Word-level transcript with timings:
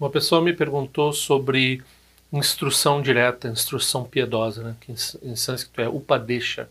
Uma 0.00 0.08
pessoa 0.08 0.40
me 0.40 0.54
perguntou 0.54 1.12
sobre 1.12 1.82
instrução 2.32 3.02
direta, 3.02 3.48
instrução 3.48 4.02
piedosa, 4.02 4.62
né? 4.62 4.76
que 4.80 4.92
em 5.22 5.36
sânscrito 5.36 5.82
é 5.82 5.88
upadesha. 5.90 6.70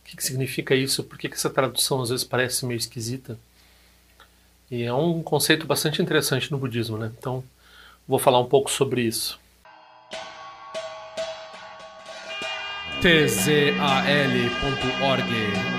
O 0.00 0.08
que, 0.08 0.16
que 0.16 0.22
significa 0.22 0.72
isso? 0.72 1.02
Por 1.02 1.18
que, 1.18 1.28
que 1.28 1.34
essa 1.34 1.50
tradução 1.50 2.00
às 2.00 2.10
vezes 2.10 2.24
parece 2.24 2.64
meio 2.64 2.78
esquisita? 2.78 3.36
E 4.70 4.84
é 4.84 4.94
um 4.94 5.24
conceito 5.24 5.66
bastante 5.66 6.00
interessante 6.00 6.52
no 6.52 6.58
budismo, 6.58 6.96
né? 6.96 7.10
Então, 7.18 7.42
vou 8.06 8.20
falar 8.20 8.38
um 8.38 8.46
pouco 8.46 8.70
sobre 8.70 9.02
isso. 9.02 9.40
tzal.org 13.00 13.72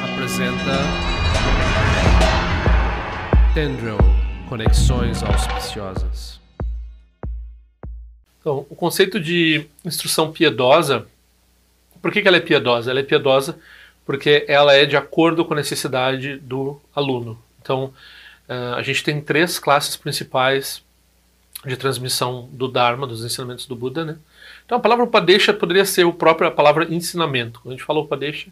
apresenta 0.03 0.77
Tendril 3.53 3.97
Conexões 4.49 5.23
Auspiciosas. 5.23 6.46
Então, 8.47 8.65
o 8.69 8.75
conceito 8.77 9.19
de 9.19 9.67
instrução 9.83 10.31
piedosa, 10.31 11.05
por 12.01 12.13
que, 12.13 12.21
que 12.21 12.29
ela 12.29 12.37
é 12.37 12.39
piedosa? 12.39 12.89
Ela 12.89 13.01
é 13.01 13.03
piedosa 13.03 13.59
porque 14.05 14.45
ela 14.47 14.73
é 14.73 14.85
de 14.85 14.95
acordo 14.95 15.43
com 15.43 15.53
a 15.53 15.57
necessidade 15.57 16.37
do 16.37 16.79
aluno. 16.95 17.37
Então, 17.61 17.93
uh, 18.47 18.75
a 18.77 18.81
gente 18.83 19.03
tem 19.03 19.19
três 19.19 19.59
classes 19.59 19.97
principais 19.97 20.81
de 21.65 21.75
transmissão 21.75 22.47
do 22.53 22.69
Dharma, 22.69 23.05
dos 23.05 23.21
ensinamentos 23.25 23.65
do 23.65 23.75
Buda, 23.75 24.05
né? 24.05 24.17
Então 24.65 24.77
a 24.77 24.81
palavra 24.81 25.03
Upadesha 25.03 25.53
poderia 25.53 25.83
ser 25.83 26.07
a 26.07 26.11
própria 26.13 26.49
palavra 26.49 26.87
ensinamento. 26.89 27.59
Quando 27.59 27.73
a 27.73 27.77
gente 27.77 27.85
fala 27.85 27.99
Upadesha, 27.99 28.47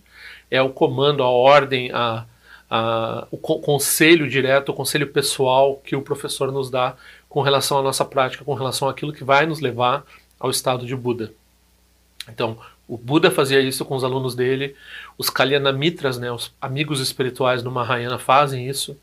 é 0.52 0.62
o 0.62 0.72
comando, 0.72 1.24
a 1.24 1.30
ordem, 1.30 1.90
a, 1.94 2.26
a, 2.70 3.28
o 3.32 3.38
conselho 3.38 4.30
direto, 4.30 4.74
o 4.74 4.76
conselho 4.76 5.08
pessoal 5.08 5.78
que 5.78 5.96
o 5.96 6.02
professor 6.02 6.52
nos 6.52 6.70
dá 6.70 6.98
com 7.36 7.42
relação 7.42 7.78
à 7.78 7.82
nossa 7.82 8.06
prática, 8.06 8.46
com 8.46 8.54
relação 8.54 8.88
àquilo 8.88 9.12
que 9.12 9.22
vai 9.22 9.46
nos 9.46 9.60
levar 9.60 10.06
ao 10.40 10.50
estado 10.50 10.86
de 10.86 10.96
Buda. 10.96 11.34
Então, 12.30 12.58
o 12.88 12.98
Buda 12.98 13.30
fazia 13.30 13.60
isso 13.60 13.84
com 13.84 13.94
os 13.94 14.06
alunos 14.06 14.36
dele, 14.36 14.74
os 15.18 15.30
Kalyanamitas, 15.30 16.18
né, 16.18 16.32
os 16.32 16.54
amigos 16.62 17.02
espirituais 17.02 17.62
do 17.62 17.70
Mahayana 17.70 18.18
fazem 18.18 18.70
isso, 18.70 18.98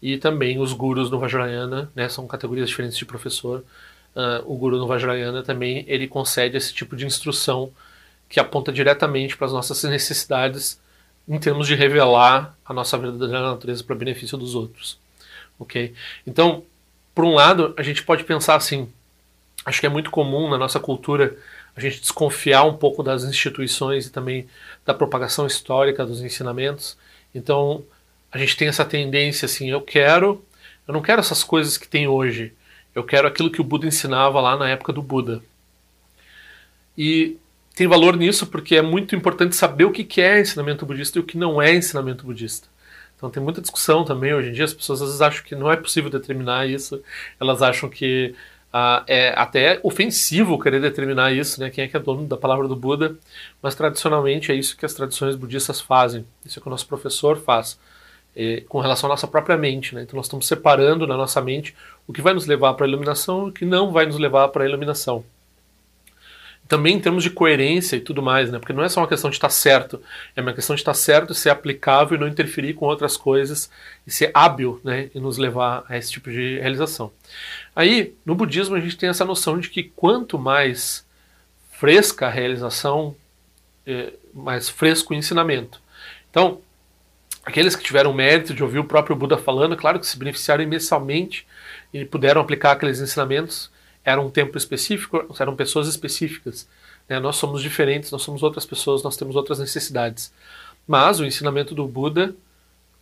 e 0.00 0.16
também 0.16 0.58
os 0.58 0.72
gurus 0.72 1.10
no 1.10 1.18
Vajrayana, 1.18 1.90
né, 1.94 2.08
são 2.08 2.26
categorias 2.26 2.70
diferentes 2.70 2.96
de 2.96 3.04
professor. 3.04 3.62
Uh, 4.16 4.50
o 4.50 4.56
guru 4.56 4.78
no 4.78 4.86
Vajrayana 4.86 5.42
também 5.42 5.84
ele 5.86 6.08
concede 6.08 6.56
esse 6.56 6.72
tipo 6.72 6.96
de 6.96 7.04
instrução 7.04 7.70
que 8.30 8.40
aponta 8.40 8.72
diretamente 8.72 9.36
para 9.36 9.48
as 9.48 9.52
nossas 9.52 9.84
necessidades 9.84 10.80
em 11.28 11.38
termos 11.38 11.66
de 11.66 11.74
revelar 11.74 12.56
a 12.64 12.72
nossa 12.72 12.96
verdadeira 12.96 13.42
natureza 13.42 13.84
para 13.84 13.94
benefício 13.94 14.38
dos 14.38 14.54
outros. 14.54 14.98
Ok? 15.58 15.92
Então, 16.26 16.64
por 17.14 17.24
um 17.24 17.34
lado, 17.34 17.72
a 17.76 17.82
gente 17.82 18.02
pode 18.02 18.24
pensar 18.24 18.56
assim, 18.56 18.88
acho 19.64 19.80
que 19.80 19.86
é 19.86 19.90
muito 19.90 20.10
comum 20.10 20.50
na 20.50 20.58
nossa 20.58 20.80
cultura 20.80 21.36
a 21.76 21.80
gente 21.80 22.00
desconfiar 22.00 22.64
um 22.64 22.76
pouco 22.76 23.02
das 23.02 23.24
instituições 23.24 24.06
e 24.06 24.10
também 24.10 24.46
da 24.84 24.94
propagação 24.94 25.46
histórica 25.46 26.04
dos 26.04 26.20
ensinamentos. 26.22 26.96
Então, 27.34 27.84
a 28.30 28.38
gente 28.38 28.56
tem 28.56 28.68
essa 28.68 28.84
tendência 28.84 29.46
assim, 29.46 29.70
eu 29.70 29.80
quero, 29.80 30.44
eu 30.86 30.94
não 30.94 31.02
quero 31.02 31.20
essas 31.20 31.42
coisas 31.42 31.76
que 31.76 31.88
tem 31.88 32.06
hoje. 32.06 32.52
Eu 32.94 33.02
quero 33.02 33.26
aquilo 33.26 33.50
que 33.50 33.60
o 33.60 33.64
Buda 33.64 33.86
ensinava 33.86 34.40
lá 34.40 34.56
na 34.56 34.68
época 34.68 34.92
do 34.92 35.02
Buda. 35.02 35.42
E 36.96 37.36
tem 37.74 37.88
valor 37.88 38.16
nisso 38.16 38.46
porque 38.46 38.76
é 38.76 38.82
muito 38.82 39.16
importante 39.16 39.56
saber 39.56 39.84
o 39.84 39.90
que 39.90 40.20
é 40.20 40.40
ensinamento 40.40 40.86
budista 40.86 41.18
e 41.18 41.20
o 41.20 41.24
que 41.24 41.36
não 41.36 41.60
é 41.60 41.74
ensinamento 41.74 42.24
budista. 42.24 42.68
Então 43.24 43.30
tem 43.30 43.42
muita 43.42 43.62
discussão 43.62 44.04
também 44.04 44.34
hoje 44.34 44.50
em 44.50 44.52
dia. 44.52 44.64
As 44.66 44.74
pessoas 44.74 45.00
às 45.00 45.08
vezes 45.08 45.22
acham 45.22 45.42
que 45.44 45.54
não 45.54 45.70
é 45.72 45.76
possível 45.76 46.10
determinar 46.10 46.66
isso. 46.68 47.02
Elas 47.40 47.62
acham 47.62 47.88
que 47.88 48.34
ah, 48.70 49.02
é 49.06 49.30
até 49.34 49.80
ofensivo 49.82 50.58
querer 50.60 50.80
determinar 50.80 51.32
isso, 51.32 51.58
né? 51.58 51.70
Quem 51.70 51.84
é 51.84 51.88
que 51.88 51.96
é 51.96 52.00
dono 52.00 52.26
da 52.26 52.36
palavra 52.36 52.68
do 52.68 52.76
Buda? 52.76 53.16
Mas 53.62 53.74
tradicionalmente 53.74 54.52
é 54.52 54.54
isso 54.54 54.76
que 54.76 54.84
as 54.84 54.92
tradições 54.92 55.36
budistas 55.36 55.80
fazem. 55.80 56.26
Isso 56.44 56.58
é 56.58 56.62
que 56.62 56.68
o 56.68 56.70
nosso 56.70 56.86
professor 56.86 57.38
faz. 57.38 57.78
com 58.68 58.80
relação 58.80 59.08
à 59.08 59.12
nossa 59.12 59.26
própria 59.28 59.56
mente, 59.56 59.94
né? 59.94 60.02
Então 60.02 60.16
nós 60.16 60.26
estamos 60.26 60.46
separando 60.46 61.06
na 61.06 61.16
nossa 61.16 61.40
mente 61.40 61.74
o 62.06 62.12
que 62.12 62.20
vai 62.20 62.34
nos 62.34 62.46
levar 62.46 62.74
para 62.74 62.84
a 62.84 62.88
iluminação 62.88 63.46
e 63.46 63.50
o 63.50 63.52
que 63.52 63.64
não 63.64 63.92
vai 63.92 64.06
nos 64.06 64.18
levar 64.18 64.48
para 64.48 64.64
a 64.64 64.68
iluminação 64.68 65.24
também 66.66 66.96
em 66.96 67.00
termos 67.00 67.22
de 67.22 67.30
coerência 67.30 67.96
e 67.96 68.00
tudo 68.00 68.22
mais, 68.22 68.50
né? 68.50 68.58
Porque 68.58 68.72
não 68.72 68.82
é 68.82 68.88
só 68.88 69.00
uma 69.00 69.08
questão 69.08 69.28
de 69.28 69.36
estar 69.36 69.50
certo, 69.50 70.00
é 70.34 70.40
uma 70.40 70.52
questão 70.52 70.74
de 70.74 70.80
estar 70.80 70.94
certo, 70.94 71.34
ser 71.34 71.50
aplicável 71.50 72.16
e 72.16 72.20
não 72.20 72.26
interferir 72.26 72.74
com 72.74 72.86
outras 72.86 73.16
coisas 73.16 73.70
e 74.06 74.10
ser 74.10 74.30
hábil, 74.32 74.80
né? 74.82 75.10
E 75.14 75.20
nos 75.20 75.36
levar 75.36 75.84
a 75.88 75.96
esse 75.98 76.10
tipo 76.10 76.30
de 76.30 76.58
realização. 76.58 77.12
Aí, 77.76 78.14
no 78.24 78.34
budismo, 78.34 78.74
a 78.76 78.80
gente 78.80 78.96
tem 78.96 79.08
essa 79.08 79.24
noção 79.24 79.58
de 79.58 79.68
que 79.68 79.82
quanto 79.82 80.38
mais 80.38 81.06
fresca 81.72 82.26
a 82.26 82.30
realização, 82.30 83.14
é, 83.86 84.14
mais 84.32 84.68
fresco 84.68 85.12
o 85.12 85.16
ensinamento. 85.16 85.80
Então, 86.30 86.60
aqueles 87.44 87.76
que 87.76 87.84
tiveram 87.84 88.14
mérito 88.14 88.54
de 88.54 88.62
ouvir 88.62 88.78
o 88.78 88.84
próprio 88.84 89.14
Buda 89.14 89.36
falando, 89.36 89.76
claro 89.76 90.00
que 90.00 90.06
se 90.06 90.18
beneficiaram 90.18 90.64
imensamente 90.64 91.46
e 91.92 92.04
puderam 92.06 92.40
aplicar 92.40 92.72
aqueles 92.72 93.00
ensinamentos 93.00 93.70
era 94.04 94.20
um 94.20 94.30
tempo 94.30 94.58
específico, 94.58 95.34
eram 95.38 95.56
pessoas 95.56 95.88
específicas. 95.88 96.68
Né? 97.08 97.18
Nós 97.18 97.36
somos 97.36 97.62
diferentes, 97.62 98.10
nós 98.10 98.22
somos 98.22 98.42
outras 98.42 98.66
pessoas, 98.66 99.02
nós 99.02 99.16
temos 99.16 99.34
outras 99.34 99.58
necessidades. 99.58 100.32
Mas 100.86 101.20
o 101.20 101.24
ensinamento 101.24 101.74
do 101.74 101.86
Buda, 101.86 102.34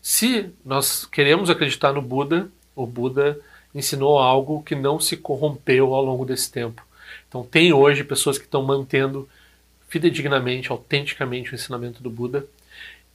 se 0.01 0.51
nós 0.65 1.05
queremos 1.05 1.51
acreditar 1.51 1.93
no 1.93 2.01
Buda, 2.01 2.49
o 2.75 2.87
Buda 2.87 3.39
ensinou 3.75 4.19
algo 4.19 4.63
que 4.63 4.75
não 4.75 5.01
se 5.01 5.17
corrompeu 5.17 5.95
ao 5.95 6.05
longo 6.05 6.25
desse 6.25 6.51
tempo. 6.51 6.87
Então 7.29 7.43
tem 7.43 7.73
hoje 7.73 8.05
pessoas 8.05 8.39
que 8.39 8.45
estão 8.45 8.63
mantendo 8.63 9.29
fidedignamente, 9.89 10.71
autenticamente 10.71 11.53
o 11.53 11.55
ensinamento 11.55 12.03
do 12.03 12.11
Buda. 12.11 12.47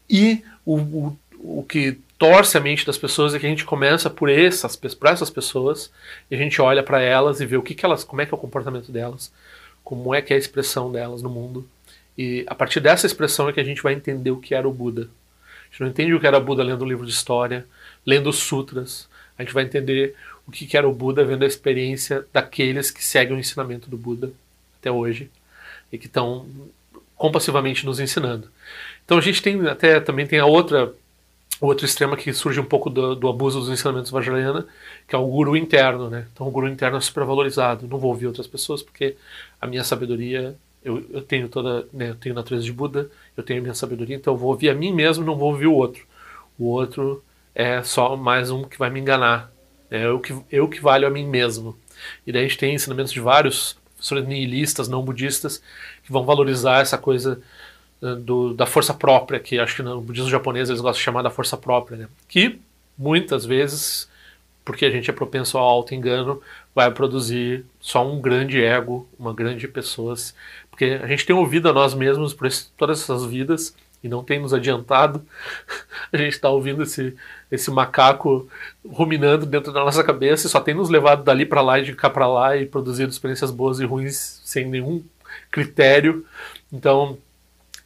E 0.10 0.44
o, 0.66 0.78
o, 0.78 1.18
o 1.40 1.64
que 1.64 2.00
torce 2.18 2.58
a 2.58 2.62
mente 2.62 2.86
das 2.86 2.98
pessoas 2.98 3.34
é 3.34 3.40
que 3.40 3.46
a 3.46 3.50
gente 3.50 3.66
começa 3.66 4.10
por 4.10 4.30
essas, 4.30 4.76
por 4.76 5.08
essas 5.08 5.30
pessoas 5.30 5.92
e 6.30 6.36
a 6.36 6.38
gente 6.38 6.62
olha 6.62 6.82
para 6.82 7.02
elas 7.02 7.40
e 7.40 7.46
vê 7.46 7.58
o 7.58 7.62
que, 7.62 7.76
que 7.76 7.86
elas, 7.86 8.04
como 8.04 8.22
é 8.22 8.26
que 8.26 8.34
é 8.34 8.38
o 8.38 8.40
comportamento 8.40 8.92
delas, 8.92 9.32
como 9.84 10.14
é 10.14 10.22
que 10.22 10.34
é 10.34 10.36
a 10.36 10.40
expressão 10.40 10.92
delas 10.92 11.22
no 11.22 11.30
mundo. 11.30 11.68
E 12.18 12.44
a 12.48 12.56
partir 12.56 12.80
dessa 12.80 13.06
expressão 13.06 13.48
é 13.48 13.54
que 13.54 13.60
a 13.60 13.64
gente 13.64 13.84
vai 13.84 13.94
entender 13.94 14.32
o 14.32 14.40
que 14.40 14.56
era 14.56 14.68
o 14.68 14.74
Buda. 14.74 15.04
A 15.04 15.72
gente 15.72 15.82
não 15.82 15.88
entende 15.88 16.14
o 16.14 16.20
que 16.20 16.26
era 16.26 16.38
o 16.38 16.44
Buda 16.44 16.64
lendo 16.64 16.84
um 16.84 16.88
livro 16.88 17.06
de 17.06 17.12
história, 17.12 17.66
lendo 18.06 18.34
sutras. 18.34 19.08
A 19.38 19.44
gente 19.44 19.54
vai 19.54 19.64
entender 19.64 20.16
o 20.48 20.52
que 20.52 20.76
era 20.76 20.88
o 20.88 20.94
Buda 20.94 21.24
vendo 21.24 21.44
a 21.44 21.48
experiência 21.48 22.26
daqueles 22.34 22.90
que 22.90 23.04
seguem 23.04 23.36
o 23.36 23.40
ensinamento 23.40 23.90
do 23.90 23.98
Buda 23.98 24.32
até 24.80 24.90
hoje 24.90 25.30
e 25.92 25.98
que 25.98 26.08
estão 26.08 26.48
compassivamente 27.16 27.86
nos 27.86 28.00
ensinando. 28.00 28.50
Então 29.06 29.18
a 29.18 29.22
gente 29.22 29.42
tem 29.42 29.68
até 29.68 30.00
também 30.00 30.26
tem 30.26 30.40
a 30.40 30.46
outra 30.46 30.94
o 31.60 31.66
outro 31.68 31.86
extremo 31.86 32.16
que 32.16 32.32
surge 32.34 32.60
um 32.60 32.66
pouco 32.66 32.90
do, 32.90 33.16
do 33.16 33.28
abuso 33.28 33.60
dos 33.60 33.70
ensinamentos 33.70 34.12
Vajrayana, 34.12 34.66
que 35.08 35.16
é 35.16 35.18
o 35.18 35.26
guru 35.26 35.56
interno, 35.58 36.10
né? 36.10 36.28
Então 36.32 36.48
o 36.48 36.52
guru 36.52 36.68
interno 36.68 36.98
é 36.98 37.02
supervalorizado. 37.02 37.88
Não 37.88 37.98
vou 37.98 38.12
ouvir 38.12 38.28
outras 38.28 38.46
pessoas 38.46 38.84
porque 38.84 39.16
a 39.60 39.66
minha 39.66 39.84
sabedoria, 39.84 40.56
eu, 40.84 41.04
eu 41.12 41.22
tenho 41.22 41.50
toda, 41.50 41.88
né, 41.92 42.10
eu 42.10 42.16
tenho 42.16 42.36
natureza 42.36 42.64
de 42.64 42.72
Buda, 42.72 43.10
eu 43.36 43.44
tenho 43.44 43.60
a 43.60 43.64
minha 43.64 43.74
sabedoria, 43.74 44.16
então 44.16 44.34
eu 44.34 44.38
vou 44.38 44.50
ouvir 44.52 44.70
a 44.70 44.76
mim 44.76 44.94
mesmo, 44.94 45.26
não 45.26 45.36
vou 45.36 45.52
ouvir 45.52 45.68
o 45.68 45.74
outro. 45.74 46.06
O 46.60 46.66
outro 46.66 47.24
é 47.56 47.82
só 47.82 48.16
mais 48.16 48.52
um 48.52 48.64
que 48.64 48.78
vai 48.78 48.90
me 48.90 49.00
enganar. 49.00 49.52
É 49.90 50.06
eu 50.06 50.20
que, 50.20 50.36
eu 50.52 50.68
que 50.68 50.80
valho 50.80 51.08
a 51.08 51.10
mim 51.10 51.26
mesmo. 51.26 51.76
E 52.26 52.32
daí 52.32 52.46
a 52.46 52.48
gente 52.48 52.58
tem 52.58 52.76
ensinamentos 52.76 53.12
de 53.12 53.20
vários 53.20 53.78
professores 53.96 54.28
nihilistas, 54.28 54.88
não 54.88 55.04
budistas, 55.04 55.62
que 56.04 56.12
vão 56.12 56.24
valorizar 56.24 56.82
essa 56.82 56.98
coisa 56.98 57.42
do, 58.02 58.54
da 58.54 58.66
força 58.66 58.94
própria, 58.94 59.40
que 59.40 59.60
acho 59.60 59.76
que 59.76 59.84
no 59.84 60.02
budismo 60.02 60.30
japonês 60.30 60.70
eles 60.70 60.82
gostam 60.82 61.00
de 61.00 61.04
chamar 61.04 61.22
da 61.22 61.30
força 61.30 61.58
própria, 61.58 61.98
né? 61.98 62.08
que 62.28 62.60
muitas 62.98 63.46
vezes, 63.46 64.10
porque 64.64 64.86
a 64.86 64.92
gente 64.92 65.10
é 65.10 65.14
propenso 65.14 65.58
ao 65.58 65.68
auto-engano, 65.68 66.42
vai 66.74 66.92
produzir 66.92 67.66
só 67.80 68.08
um 68.08 68.22
grande 68.22 68.64
ego, 68.64 69.08
uma 69.18 69.34
grande 69.34 69.68
pessoas, 69.68 70.36
porque 70.70 71.00
a 71.02 71.08
gente 71.08 71.26
tem 71.26 71.36
ouvido 71.36 71.70
a 71.70 71.74
nós 71.74 71.94
mesmos 71.94 72.34
por 72.34 72.48
esse, 72.48 72.70
todas 72.78 73.02
essas 73.02 73.26
vidas 73.26 73.76
e 74.04 74.08
não 74.08 74.24
tem 74.24 74.40
nos 74.40 74.54
adiantado. 74.54 75.26
A 76.14 76.18
gente 76.18 76.34
está 76.34 76.50
ouvindo 76.50 76.84
esse, 76.84 77.16
esse 77.52 77.72
macaco 77.72 78.48
ruminando 78.88 79.46
dentro 79.46 79.74
da 79.74 79.84
nossa 79.84 80.04
cabeça 80.04 80.46
e 80.46 80.50
só 80.50 80.60
tem 80.60 80.76
nos 80.76 80.90
levado 80.90 81.24
dali 81.24 81.48
para 81.48 81.62
lá 81.62 81.80
e 81.80 81.84
de 81.84 81.96
cá 81.96 82.10
para 82.10 82.28
lá 82.28 82.56
e 82.56 82.66
produzido 82.66 83.12
experiências 83.12 83.50
boas 83.50 83.80
e 83.80 83.86
ruins 83.86 84.40
sem 84.46 84.68
nenhum 84.68 85.04
critério. 85.50 86.24
Então, 86.72 87.18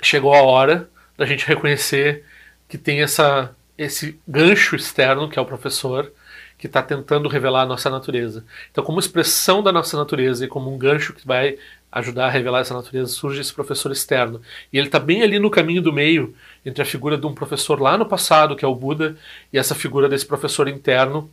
chegou 0.02 0.34
a 0.34 0.42
hora 0.42 0.90
da 1.18 1.26
gente 1.26 1.46
reconhecer 1.46 2.24
que 2.68 2.78
tem 2.78 3.02
essa, 3.02 3.56
esse 3.78 4.20
gancho 4.28 4.76
externo, 4.76 5.30
que 5.30 5.38
é 5.38 5.42
o 5.42 5.46
professor, 5.46 6.12
que 6.58 6.68
está 6.68 6.82
tentando 6.82 7.28
revelar 7.28 7.64
a 7.64 7.66
nossa 7.66 7.90
natureza. 7.90 8.46
Então, 8.72 8.84
como 8.84 9.00
expressão 9.00 9.64
da 9.64 9.72
nossa 9.72 9.98
natureza 9.98 10.46
e 10.46 10.48
como 10.48 10.74
um 10.74 10.78
gancho 10.78 11.14
que 11.14 11.26
vai 11.26 11.58
ajudar 11.92 12.28
a 12.28 12.30
revelar 12.30 12.62
essa 12.62 12.74
natureza, 12.74 13.12
surge 13.12 13.42
esse 13.42 13.54
professor 13.54 13.92
externo. 13.92 14.42
E 14.72 14.78
ele 14.78 14.88
está 14.88 15.00
bem 15.00 15.24
ali 15.24 15.40
no 15.40 15.50
caminho 15.50 15.82
do 15.82 15.92
meio 15.92 16.34
entre 16.66 16.82
a 16.82 16.86
figura 16.86 17.18
de 17.18 17.26
um 17.26 17.34
professor 17.34 17.82
lá 17.82 17.98
no 17.98 18.06
passado, 18.06 18.56
que 18.56 18.64
é 18.64 18.68
o 18.68 18.76
Buda, 18.76 19.18
e 19.52 19.58
essa 19.58 19.76
figura 19.76 20.08
desse 20.08 20.26
professor 20.26 20.68
interno. 20.68 21.30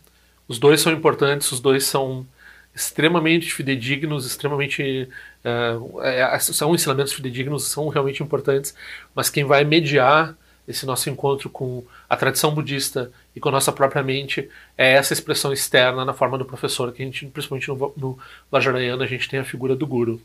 Os 0.48 0.58
dois 0.58 0.80
são 0.80 0.92
importantes, 0.92 1.52
os 1.52 1.60
dois 1.60 1.84
são 1.84 2.26
extremamente 2.74 3.52
fidedignos, 3.52 4.26
extremamente. 4.26 5.08
Uh, 5.44 6.40
são 6.40 6.74
ensinamentos 6.74 7.12
fidedignos, 7.12 7.68
são 7.68 7.88
realmente 7.88 8.22
importantes, 8.22 8.74
mas 9.14 9.30
quem 9.30 9.44
vai 9.44 9.64
mediar 9.64 10.36
esse 10.66 10.84
nosso 10.84 11.08
encontro 11.08 11.48
com 11.48 11.82
a 12.08 12.14
tradição 12.14 12.54
budista 12.54 13.10
e 13.34 13.40
com 13.40 13.48
a 13.48 13.52
nossa 13.52 13.72
própria 13.72 14.02
mente 14.02 14.50
é 14.76 14.92
essa 14.92 15.14
expressão 15.14 15.50
externa 15.50 16.04
na 16.04 16.12
forma 16.12 16.36
do 16.36 16.44
professor, 16.44 16.92
que 16.92 17.02
a 17.02 17.06
gente, 17.06 17.24
principalmente 17.26 17.68
no, 17.68 17.94
no 17.96 18.18
Vajrayana, 18.50 19.04
a 19.04 19.06
gente 19.06 19.28
tem 19.28 19.40
a 19.40 19.44
figura 19.44 19.74
do 19.74 19.86
guru. 19.86 20.20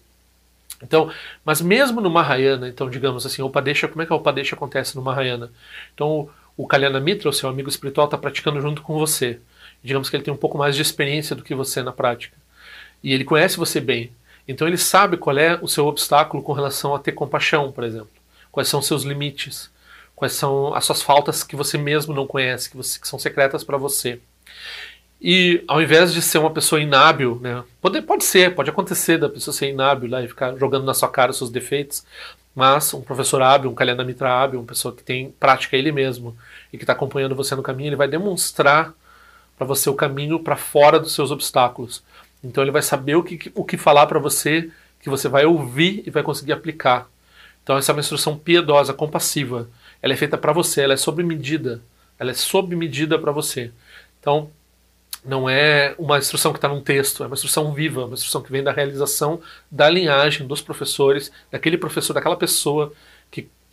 Então, 0.81 1.09
mas 1.45 1.61
mesmo 1.61 2.01
no 2.01 2.09
Mahayana, 2.09 2.67
então 2.67 2.89
digamos 2.89 3.25
assim, 3.25 3.41
o 3.41 3.45
Upadesha, 3.45 3.87
como 3.87 4.01
é 4.01 4.05
que 4.05 4.11
o 4.11 4.17
Upadesha 4.17 4.55
acontece 4.55 4.97
no 4.97 5.01
Mahayana? 5.01 5.49
Então, 5.93 6.29
o 6.57 6.67
Kalyana 6.67 6.99
Mitra, 6.99 7.29
o 7.29 7.33
seu 7.33 7.47
amigo 7.47 7.69
espiritual, 7.69 8.05
está 8.05 8.17
praticando 8.17 8.59
junto 8.59 8.81
com 8.81 8.99
você. 8.99 9.39
Digamos 9.83 10.09
que 10.09 10.15
ele 10.15 10.23
tem 10.23 10.33
um 10.33 10.37
pouco 10.37 10.57
mais 10.57 10.75
de 10.75 10.81
experiência 10.81 11.35
do 11.35 11.43
que 11.43 11.53
você 11.53 11.83
na 11.83 11.91
prática. 11.91 12.37
E 13.03 13.13
ele 13.13 13.23
conhece 13.23 13.57
você 13.57 13.81
bem. 13.81 14.11
Então 14.47 14.67
ele 14.67 14.77
sabe 14.77 15.17
qual 15.17 15.37
é 15.37 15.59
o 15.61 15.67
seu 15.67 15.85
obstáculo 15.85 16.41
com 16.41 16.53
relação 16.53 16.95
a 16.95 16.99
ter 16.99 17.11
compaixão, 17.11 17.71
por 17.71 17.83
exemplo. 17.83 18.09
Quais 18.51 18.67
são 18.67 18.79
os 18.79 18.87
seus 18.87 19.03
limites 19.03 19.71
quais 20.15 20.33
são 20.33 20.73
as 20.73 20.85
suas 20.85 21.01
faltas 21.01 21.43
que 21.43 21.55
você 21.55 21.77
mesmo 21.77 22.13
não 22.13 22.25
conhece, 22.25 22.69
que, 22.69 22.77
você, 22.77 22.99
que 22.99 23.07
são 23.07 23.19
secretas 23.19 23.63
para 23.63 23.77
você. 23.77 24.19
E 25.21 25.63
ao 25.67 25.81
invés 25.81 26.13
de 26.13 26.21
ser 26.21 26.37
uma 26.37 26.51
pessoa 26.51 26.81
inábil, 26.81 27.39
né, 27.41 27.63
pode, 27.81 28.01
pode 28.01 28.23
ser, 28.23 28.53
pode 28.55 28.69
acontecer 28.69 29.17
da 29.17 29.29
pessoa 29.29 29.53
ser 29.53 29.69
inábil 29.69 30.09
lá 30.09 30.21
e 30.21 30.27
ficar 30.27 30.55
jogando 30.57 30.85
na 30.85 30.93
sua 30.93 31.09
cara 31.09 31.31
os 31.31 31.37
seus 31.37 31.49
defeitos, 31.49 32.05
mas 32.53 32.93
um 32.93 33.01
professor 33.01 33.41
hábil, 33.41 33.69
um 33.69 33.75
Kalyana 33.75 34.03
Mitra 34.03 34.31
hábil, 34.31 34.59
uma 34.59 34.65
pessoa 34.65 34.93
que 34.93 35.03
tem 35.03 35.31
prática 35.39 35.75
ele 35.75 35.91
mesmo 35.91 36.37
e 36.71 36.77
que 36.77 36.83
está 36.83 36.93
acompanhando 36.93 37.35
você 37.35 37.55
no 37.55 37.63
caminho, 37.63 37.89
ele 37.89 37.95
vai 37.95 38.07
demonstrar 38.07 38.93
para 39.57 39.67
você 39.67 39.89
o 39.89 39.95
caminho 39.95 40.39
para 40.39 40.55
fora 40.55 40.99
dos 40.99 41.13
seus 41.13 41.31
obstáculos. 41.31 42.03
Então 42.43 42.63
ele 42.63 42.71
vai 42.71 42.81
saber 42.81 43.15
o 43.15 43.23
que, 43.23 43.51
o 43.55 43.63
que 43.63 43.77
falar 43.77 44.07
para 44.07 44.19
você, 44.19 44.69
que 44.99 45.09
você 45.09 45.27
vai 45.27 45.45
ouvir 45.45 46.03
e 46.05 46.09
vai 46.09 46.23
conseguir 46.23 46.53
aplicar. 46.53 47.07
Então 47.63 47.77
essa 47.77 47.91
é 47.91 47.93
uma 47.93 48.01
instrução 48.01 48.37
piedosa, 48.37 48.93
compassiva 48.93 49.69
ela 50.03 50.11
é 50.11 50.17
feita 50.17 50.37
para 50.37 50.51
você, 50.51 50.81
ela 50.81 50.93
é 50.93 50.97
sob 50.97 51.23
medida, 51.23 51.81
ela 52.19 52.31
é 52.31 52.33
sob 52.33 52.75
medida 52.75 53.17
para 53.17 53.31
você. 53.31 53.71
Então, 54.19 54.51
não 55.23 55.49
é 55.49 55.95
uma 55.97 56.17
instrução 56.17 56.51
que 56.51 56.57
está 56.57 56.67
num 56.67 56.81
texto, 56.81 57.23
é 57.23 57.27
uma 57.27 57.35
instrução 57.35 57.73
viva, 57.73 58.03
uma 58.03 58.13
instrução 58.13 58.41
que 58.41 58.51
vem 58.51 58.61
da 58.61 58.73
realização 58.73 59.39
da 59.71 59.89
linhagem 59.89 60.45
dos 60.45 60.61
professores, 60.61 61.31
daquele 61.49 61.77
professor, 61.77 62.11
daquela 62.11 62.35
pessoa 62.35 62.91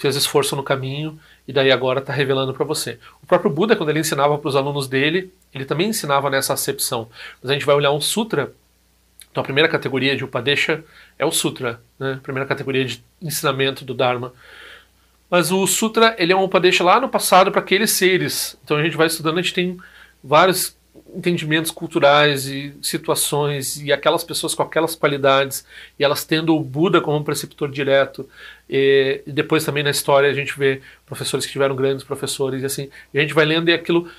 fez 0.00 0.16
esforço 0.16 0.56
no 0.56 0.62
caminho 0.62 1.18
e 1.46 1.52
daí 1.52 1.70
agora 1.70 2.00
está 2.00 2.12
revelando 2.12 2.54
para 2.54 2.64
você. 2.64 2.98
O 3.22 3.26
próprio 3.26 3.50
Buda, 3.50 3.76
quando 3.76 3.90
ele 3.90 4.00
ensinava 4.00 4.38
para 4.38 4.48
os 4.48 4.56
alunos 4.56 4.88
dele, 4.88 5.32
ele 5.54 5.64
também 5.64 5.88
ensinava 5.88 6.30
nessa 6.30 6.52
acepção. 6.54 7.08
Mas 7.42 7.50
a 7.50 7.54
gente 7.54 7.66
vai 7.66 7.74
olhar 7.74 7.92
um 7.92 8.00
sutra. 8.00 8.52
Então 9.30 9.42
a 9.42 9.44
primeira 9.44 9.68
categoria 9.68 10.16
de 10.16 10.24
Upadesha 10.24 10.82
é 11.18 11.24
o 11.24 11.30
sutra, 11.30 11.80
né? 11.98 12.14
a 12.14 12.22
primeira 12.22 12.48
categoria 12.48 12.84
de 12.84 13.04
ensinamento 13.22 13.84
do 13.84 13.94
Dharma. 13.94 14.32
Mas 15.30 15.52
o 15.52 15.64
Sutra, 15.64 16.16
ele 16.18 16.32
é 16.32 16.36
um 16.36 16.42
Upadesha 16.42 16.82
lá 16.82 17.00
no 17.00 17.08
passado 17.08 17.52
para 17.52 17.60
aqueles 17.60 17.92
seres. 17.92 18.58
Então 18.64 18.76
a 18.76 18.82
gente 18.82 18.96
vai 18.96 19.06
estudando, 19.06 19.38
a 19.38 19.42
gente 19.42 19.54
tem 19.54 19.78
vários 20.24 20.76
entendimentos 21.14 21.70
culturais 21.70 22.46
e 22.46 22.74
situações 22.82 23.80
e 23.80 23.92
aquelas 23.92 24.24
pessoas 24.24 24.54
com 24.54 24.62
aquelas 24.62 24.94
qualidades 24.94 25.64
e 25.98 26.04
elas 26.04 26.24
tendo 26.24 26.54
o 26.56 26.60
Buda 26.60 27.00
como 27.00 27.16
um 27.16 27.24
preceptor 27.24 27.70
direto 27.70 28.28
e, 28.68 29.22
depois 29.26 29.64
também 29.64 29.82
na 29.82 29.90
história 29.90 30.30
a 30.30 30.34
gente 30.34 30.58
vê 30.58 30.80
professores 31.06 31.46
que 31.46 31.52
tiveram 31.52 31.74
grandes 31.74 32.04
professores 32.04 32.62
e 32.62 32.66
assim 32.66 32.90
e 33.12 33.18
a 33.18 33.22
gente 33.22 33.34
vai 33.34 33.44
lendo 33.44 33.68
e 33.68 33.72
aquilo 33.72 34.10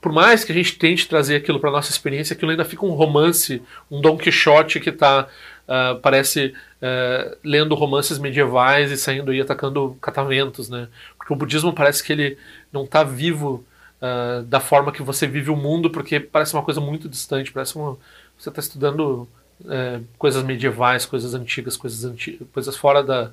por 0.00 0.12
mais 0.12 0.44
que 0.44 0.52
a 0.52 0.54
gente 0.54 0.78
tente 0.78 1.08
trazer 1.08 1.36
aquilo 1.36 1.60
para 1.60 1.70
nossa 1.70 1.90
experiência 1.90 2.34
aquilo 2.34 2.50
ainda 2.50 2.64
fica 2.64 2.84
um 2.84 2.92
romance 2.92 3.62
um 3.90 4.00
Don 4.00 4.16
Quixote 4.16 4.80
que 4.80 4.90
está 4.90 5.28
uh, 5.68 5.98
parece 6.00 6.54
uh, 6.80 7.36
lendo 7.42 7.74
romances 7.74 8.18
medievais 8.18 8.90
e 8.90 8.96
saindo 8.96 9.30
aí 9.30 9.40
atacando 9.40 9.96
catamentos, 10.00 10.68
né? 10.68 10.88
Porque 11.16 11.32
o 11.32 11.36
budismo 11.36 11.72
parece 11.72 12.02
que 12.02 12.12
ele 12.12 12.38
não 12.72 12.84
está 12.84 13.02
vivo 13.02 13.64
uh, 14.04 14.42
da 14.42 14.60
forma 14.60 14.92
que 14.92 15.02
você 15.02 15.26
vive 15.26 15.50
o 15.50 15.56
mundo, 15.56 15.90
porque 15.90 16.20
parece 16.20 16.54
uma 16.54 16.62
coisa 16.62 16.80
muito 16.80 17.08
distante, 17.08 17.52
parece 17.52 17.76
uma, 17.76 17.96
você 18.38 18.50
está 18.50 18.60
estudando 18.60 19.28
uh, 19.62 20.04
coisas 20.18 20.42
medievais, 20.42 21.06
coisas 21.06 21.34
antigas, 21.34 21.76
coisas, 21.76 22.04
anti 22.04 22.32
coisas 22.52 22.76
fora 22.76 23.02
da, 23.02 23.30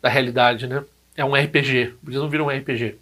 da 0.00 0.08
realidade, 0.08 0.66
né? 0.66 0.82
É 1.16 1.24
um 1.24 1.34
RPG, 1.34 1.94
o 2.02 2.06
budismo 2.06 2.28
vira 2.28 2.42
um 2.42 2.48
RPG. 2.48 2.96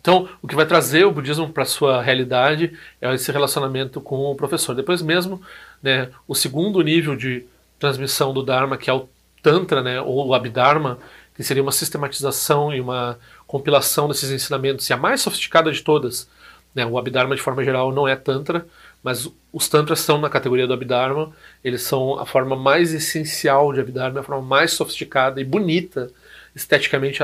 Então, 0.00 0.30
o 0.40 0.48
que 0.48 0.54
vai 0.54 0.64
trazer 0.64 1.04
o 1.04 1.12
budismo 1.12 1.50
para 1.50 1.66
sua 1.66 2.00
realidade 2.00 2.72
é 3.02 3.14
esse 3.14 3.30
relacionamento 3.30 4.00
com 4.00 4.16
o 4.30 4.34
professor. 4.34 4.74
Depois 4.74 5.02
mesmo, 5.02 5.42
né, 5.82 6.08
o 6.26 6.34
segundo 6.34 6.80
nível 6.80 7.14
de 7.14 7.44
transmissão 7.78 8.32
do 8.32 8.42
Dharma, 8.42 8.78
que 8.78 8.88
é 8.88 8.94
o 8.94 9.06
Tantra, 9.42 9.82
né, 9.82 10.00
ou 10.00 10.28
o 10.28 10.34
Abhidharma, 10.34 10.98
que 11.40 11.46
seria 11.46 11.62
uma 11.62 11.72
sistematização 11.72 12.70
e 12.70 12.82
uma 12.82 13.18
compilação 13.46 14.06
desses 14.06 14.30
ensinamentos, 14.30 14.90
e 14.90 14.92
a 14.92 14.96
mais 14.98 15.22
sofisticada 15.22 15.72
de 15.72 15.82
todas. 15.82 16.28
Né, 16.74 16.84
o 16.84 16.98
Abhidharma, 16.98 17.34
de 17.34 17.40
forma 17.40 17.64
geral, 17.64 17.90
não 17.92 18.06
é 18.06 18.14
Tantra, 18.14 18.66
mas 19.02 19.26
os 19.50 19.66
Tantras 19.66 20.00
são 20.00 20.20
na 20.20 20.28
categoria 20.28 20.66
do 20.66 20.74
Abhidharma, 20.74 21.32
eles 21.64 21.80
são 21.80 22.18
a 22.18 22.26
forma 22.26 22.54
mais 22.54 22.92
essencial 22.92 23.72
de 23.72 23.80
Abhidharma, 23.80 24.20
a 24.20 24.22
forma 24.22 24.42
mais 24.42 24.72
sofisticada 24.74 25.40
e 25.40 25.44
bonita, 25.44 26.10
esteticamente 26.54 27.22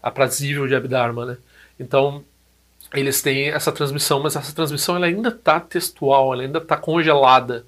aprazível 0.00 0.68
de 0.68 0.76
Abhidharma. 0.76 1.26
Né? 1.26 1.36
Então, 1.80 2.24
eles 2.94 3.22
têm 3.22 3.48
essa 3.48 3.72
transmissão, 3.72 4.22
mas 4.22 4.36
essa 4.36 4.54
transmissão 4.54 4.94
ela 4.94 5.06
ainda 5.06 5.30
está 5.30 5.58
textual, 5.58 6.32
ela 6.32 6.44
ainda 6.44 6.60
está 6.60 6.76
congelada. 6.76 7.66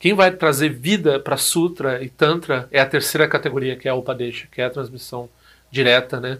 Quem 0.00 0.14
vai 0.14 0.30
trazer 0.30 0.70
vida 0.70 1.20
para 1.20 1.36
Sutra 1.36 2.02
e 2.02 2.08
Tantra 2.08 2.66
é 2.72 2.80
a 2.80 2.86
terceira 2.86 3.28
categoria, 3.28 3.76
que 3.76 3.86
é 3.86 3.92
o 3.92 3.98
Upadesha, 3.98 4.48
que 4.50 4.60
é 4.60 4.64
a 4.64 4.70
transmissão 4.70 5.28
direta, 5.70 6.18
né? 6.18 6.38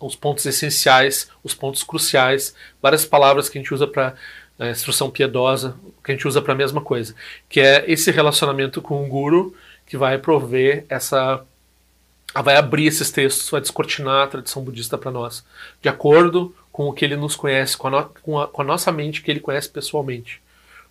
os 0.00 0.16
pontos 0.16 0.44
essenciais, 0.44 1.30
os 1.44 1.54
pontos 1.54 1.84
cruciais, 1.84 2.52
várias 2.82 3.04
palavras 3.04 3.48
que 3.48 3.58
a 3.58 3.60
gente 3.60 3.72
usa 3.72 3.86
para 3.86 4.14
é, 4.58 4.70
instrução 4.70 5.08
piedosa, 5.08 5.76
que 6.02 6.10
a 6.10 6.14
gente 6.14 6.26
usa 6.26 6.42
para 6.42 6.52
a 6.52 6.56
mesma 6.56 6.80
coisa, 6.80 7.14
que 7.48 7.60
é 7.60 7.84
esse 7.86 8.10
relacionamento 8.10 8.82
com 8.82 9.04
o 9.04 9.08
guru 9.08 9.54
que 9.86 9.96
vai 9.96 10.18
prover 10.18 10.84
essa 10.88 11.44
vai 12.42 12.56
abrir 12.56 12.86
esses 12.86 13.10
textos, 13.10 13.48
vai 13.48 13.60
descortinar 13.60 14.24
a 14.24 14.26
tradição 14.26 14.62
budista 14.62 14.98
para 14.98 15.10
nós, 15.10 15.44
de 15.80 15.88
acordo 15.88 16.54
com 16.70 16.88
o 16.88 16.92
que 16.92 17.04
ele 17.04 17.16
nos 17.16 17.34
conhece, 17.36 17.76
com 17.76 17.88
a, 17.88 17.90
no, 17.90 18.04
com 18.20 18.40
a, 18.40 18.48
com 18.48 18.62
a 18.62 18.64
nossa 18.64 18.90
mente 18.90 19.22
que 19.22 19.30
ele 19.30 19.40
conhece 19.40 19.70
pessoalmente. 19.70 20.42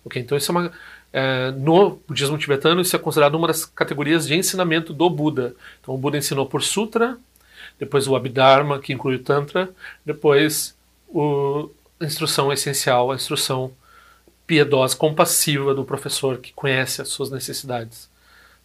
Okay? 0.04 0.22
Então 0.22 0.36
isso 0.36 0.50
é 0.50 0.54
uma 0.54 0.72
é, 1.18 1.50
no 1.50 1.98
budismo 2.06 2.36
tibetano, 2.36 2.82
isso 2.82 2.94
é 2.94 2.98
considerado 2.98 3.36
uma 3.36 3.48
das 3.48 3.64
categorias 3.64 4.26
de 4.26 4.34
ensinamento 4.34 4.92
do 4.92 5.08
Buda. 5.08 5.56
Então, 5.80 5.94
o 5.94 5.96
Buda 5.96 6.18
ensinou 6.18 6.44
por 6.44 6.62
Sutra, 6.62 7.16
depois 7.78 8.06
o 8.06 8.14
Abhidharma, 8.14 8.78
que 8.78 8.92
inclui 8.92 9.14
o 9.16 9.18
Tantra, 9.18 9.70
depois 10.04 10.76
o, 11.08 11.70
a 11.98 12.04
instrução 12.04 12.52
essencial, 12.52 13.10
a 13.10 13.14
instrução 13.14 13.72
piedosa, 14.46 14.94
compassiva 14.94 15.74
do 15.74 15.86
professor 15.86 16.36
que 16.36 16.52
conhece 16.52 17.00
as 17.00 17.08
suas 17.08 17.30
necessidades. 17.30 18.10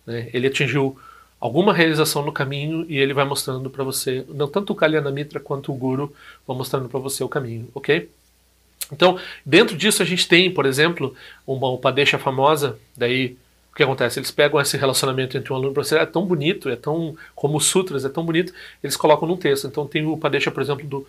Né? 0.05 0.29
Ele 0.33 0.47
atingiu 0.47 0.99
alguma 1.39 1.73
realização 1.73 2.21
no 2.21 2.33
caminho 2.33 2.85
e 2.89 2.97
ele 2.97 3.13
vai 3.13 3.23
mostrando 3.23 3.69
para 3.69 3.85
você, 3.85 4.25
não 4.27 4.49
tanto 4.49 4.73
o 4.73 4.75
Kalyana 4.75 5.09
Mitra 5.09 5.39
quanto 5.39 5.71
o 5.71 5.75
Guru 5.75 6.13
vão 6.45 6.57
mostrando 6.57 6.89
para 6.89 6.99
você 6.99 7.23
o 7.23 7.29
caminho, 7.29 7.69
ok? 7.73 8.09
Então, 8.91 9.17
dentro 9.45 9.75
disso 9.77 10.01
a 10.03 10.05
gente 10.05 10.27
tem, 10.27 10.51
por 10.51 10.65
exemplo, 10.65 11.15
uma 11.47 11.69
upadesha 11.69 12.19
famosa, 12.19 12.77
daí 12.95 13.37
o 13.71 13.75
que 13.75 13.83
acontece? 13.83 14.19
Eles 14.19 14.31
pegam 14.31 14.59
esse 14.59 14.75
relacionamento 14.75 15.37
entre 15.37 15.53
um 15.53 15.55
aluno 15.55 15.69
e 15.69 15.71
um 15.71 15.73
professor, 15.73 15.99
é 15.99 16.05
tão 16.05 16.25
bonito, 16.25 16.67
é 16.67 16.75
tão, 16.75 17.15
como 17.33 17.57
os 17.57 17.65
sutras, 17.65 18.03
é 18.03 18.09
tão 18.09 18.25
bonito, 18.25 18.53
eles 18.83 18.97
colocam 18.97 19.27
num 19.27 19.37
texto. 19.37 19.65
Então 19.65 19.87
tem 19.87 20.05
o 20.05 20.13
upadesha, 20.13 20.51
por 20.51 20.61
exemplo, 20.61 20.85
do 20.85 21.07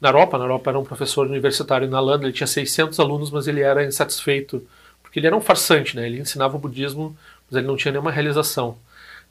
Naropa, 0.00 0.38
Naropa 0.38 0.70
era 0.70 0.78
um 0.78 0.84
professor 0.84 1.26
universitário 1.26 1.88
na 1.88 1.98
Landa, 1.98 2.24
ele 2.24 2.32
tinha 2.32 2.46
600 2.46 3.00
alunos, 3.00 3.30
mas 3.30 3.48
ele 3.48 3.60
era 3.62 3.84
insatisfeito, 3.84 4.64
porque 5.02 5.18
ele 5.18 5.26
era 5.26 5.36
um 5.36 5.40
farsante, 5.40 5.96
né? 5.96 6.06
ele 6.06 6.20
ensinava 6.20 6.56
o 6.56 6.58
budismo, 6.58 7.16
mas 7.50 7.58
ele 7.58 7.66
não 7.66 7.76
tinha 7.76 7.90
nenhuma 7.90 8.10
realização. 8.10 8.76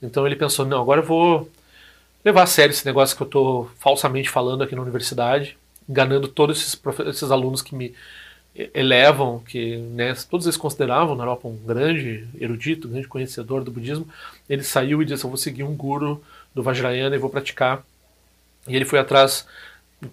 Então 0.02 0.26
ele 0.26 0.36
pensou, 0.36 0.66
não, 0.66 0.82
agora 0.82 1.02
eu 1.02 1.06
vou 1.06 1.50
levar 2.24 2.44
a 2.44 2.48
sério 2.48 2.72
esse 2.72 2.86
negócio 2.86 3.16
que 3.16 3.24
eu 3.24 3.28
estou 3.28 3.72
falsamente 3.80 4.30
falando 4.30 4.64
aqui 4.64 4.76
na 4.76 4.82
universidade, 4.82 5.58
enganando 5.88 6.28
todos 6.28 6.60
esses, 6.60 6.82
esses 7.08 7.32
alunos 7.32 7.62
que 7.62 7.76
me 7.76 7.94
elevam, 8.74 9.40
que 9.40 9.78
né, 9.78 10.14
todos 10.30 10.46
eles 10.46 10.58
consideravam 10.58 11.16
na 11.16 11.24
Europa 11.24 11.48
um 11.48 11.58
grande 11.58 12.28
erudito, 12.40 12.88
um 12.88 12.92
grande 12.92 13.08
conhecedor 13.08 13.64
do 13.64 13.72
budismo, 13.72 14.08
ele 14.48 14.64
saiu 14.64 15.02
e 15.02 15.06
disse: 15.06 15.24
Eu 15.24 15.30
vou 15.30 15.38
seguir 15.38 15.64
um 15.64 15.76
guru 15.76 16.24
do 16.54 16.62
Vajrayana 16.62 17.16
e 17.16 17.20
vou 17.20 17.30
praticar. 17.30 17.84
E 18.68 18.76
ele 18.76 18.86
foi 18.86 19.00
atrás, 19.00 19.48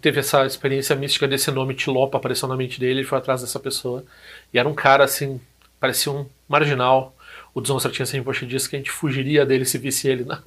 teve 0.01 0.21
essa 0.21 0.47
experiência 0.47 0.97
mística 0.97 1.29
desse 1.29 1.51
nome 1.51 1.75
Tilopa 1.75 2.19
apareceu 2.19 2.49
na 2.49 2.57
mente 2.57 2.81
dele, 2.81 3.01
ele 3.01 3.07
foi 3.07 3.19
atrás 3.19 3.43
dessa 3.43 3.61
pessoa. 3.61 4.05
E 4.53 4.59
era 4.59 4.69
um 4.69 4.75
cara 4.75 5.05
assim, 5.05 5.41
parecia 5.79 6.11
um 6.11 6.27
marginal. 6.49 7.15
O 7.55 7.61
Dzongsa 7.61 7.91
tinha 7.91 8.07
sempre 8.07 8.47
disse 8.47 8.69
que 8.69 8.77
a 8.77 8.79
gente 8.79 8.91
fugiria 8.91 9.45
dele 9.45 9.65
se 9.65 9.77
visse 9.77 10.09
ele 10.09 10.25
na, 10.25 10.41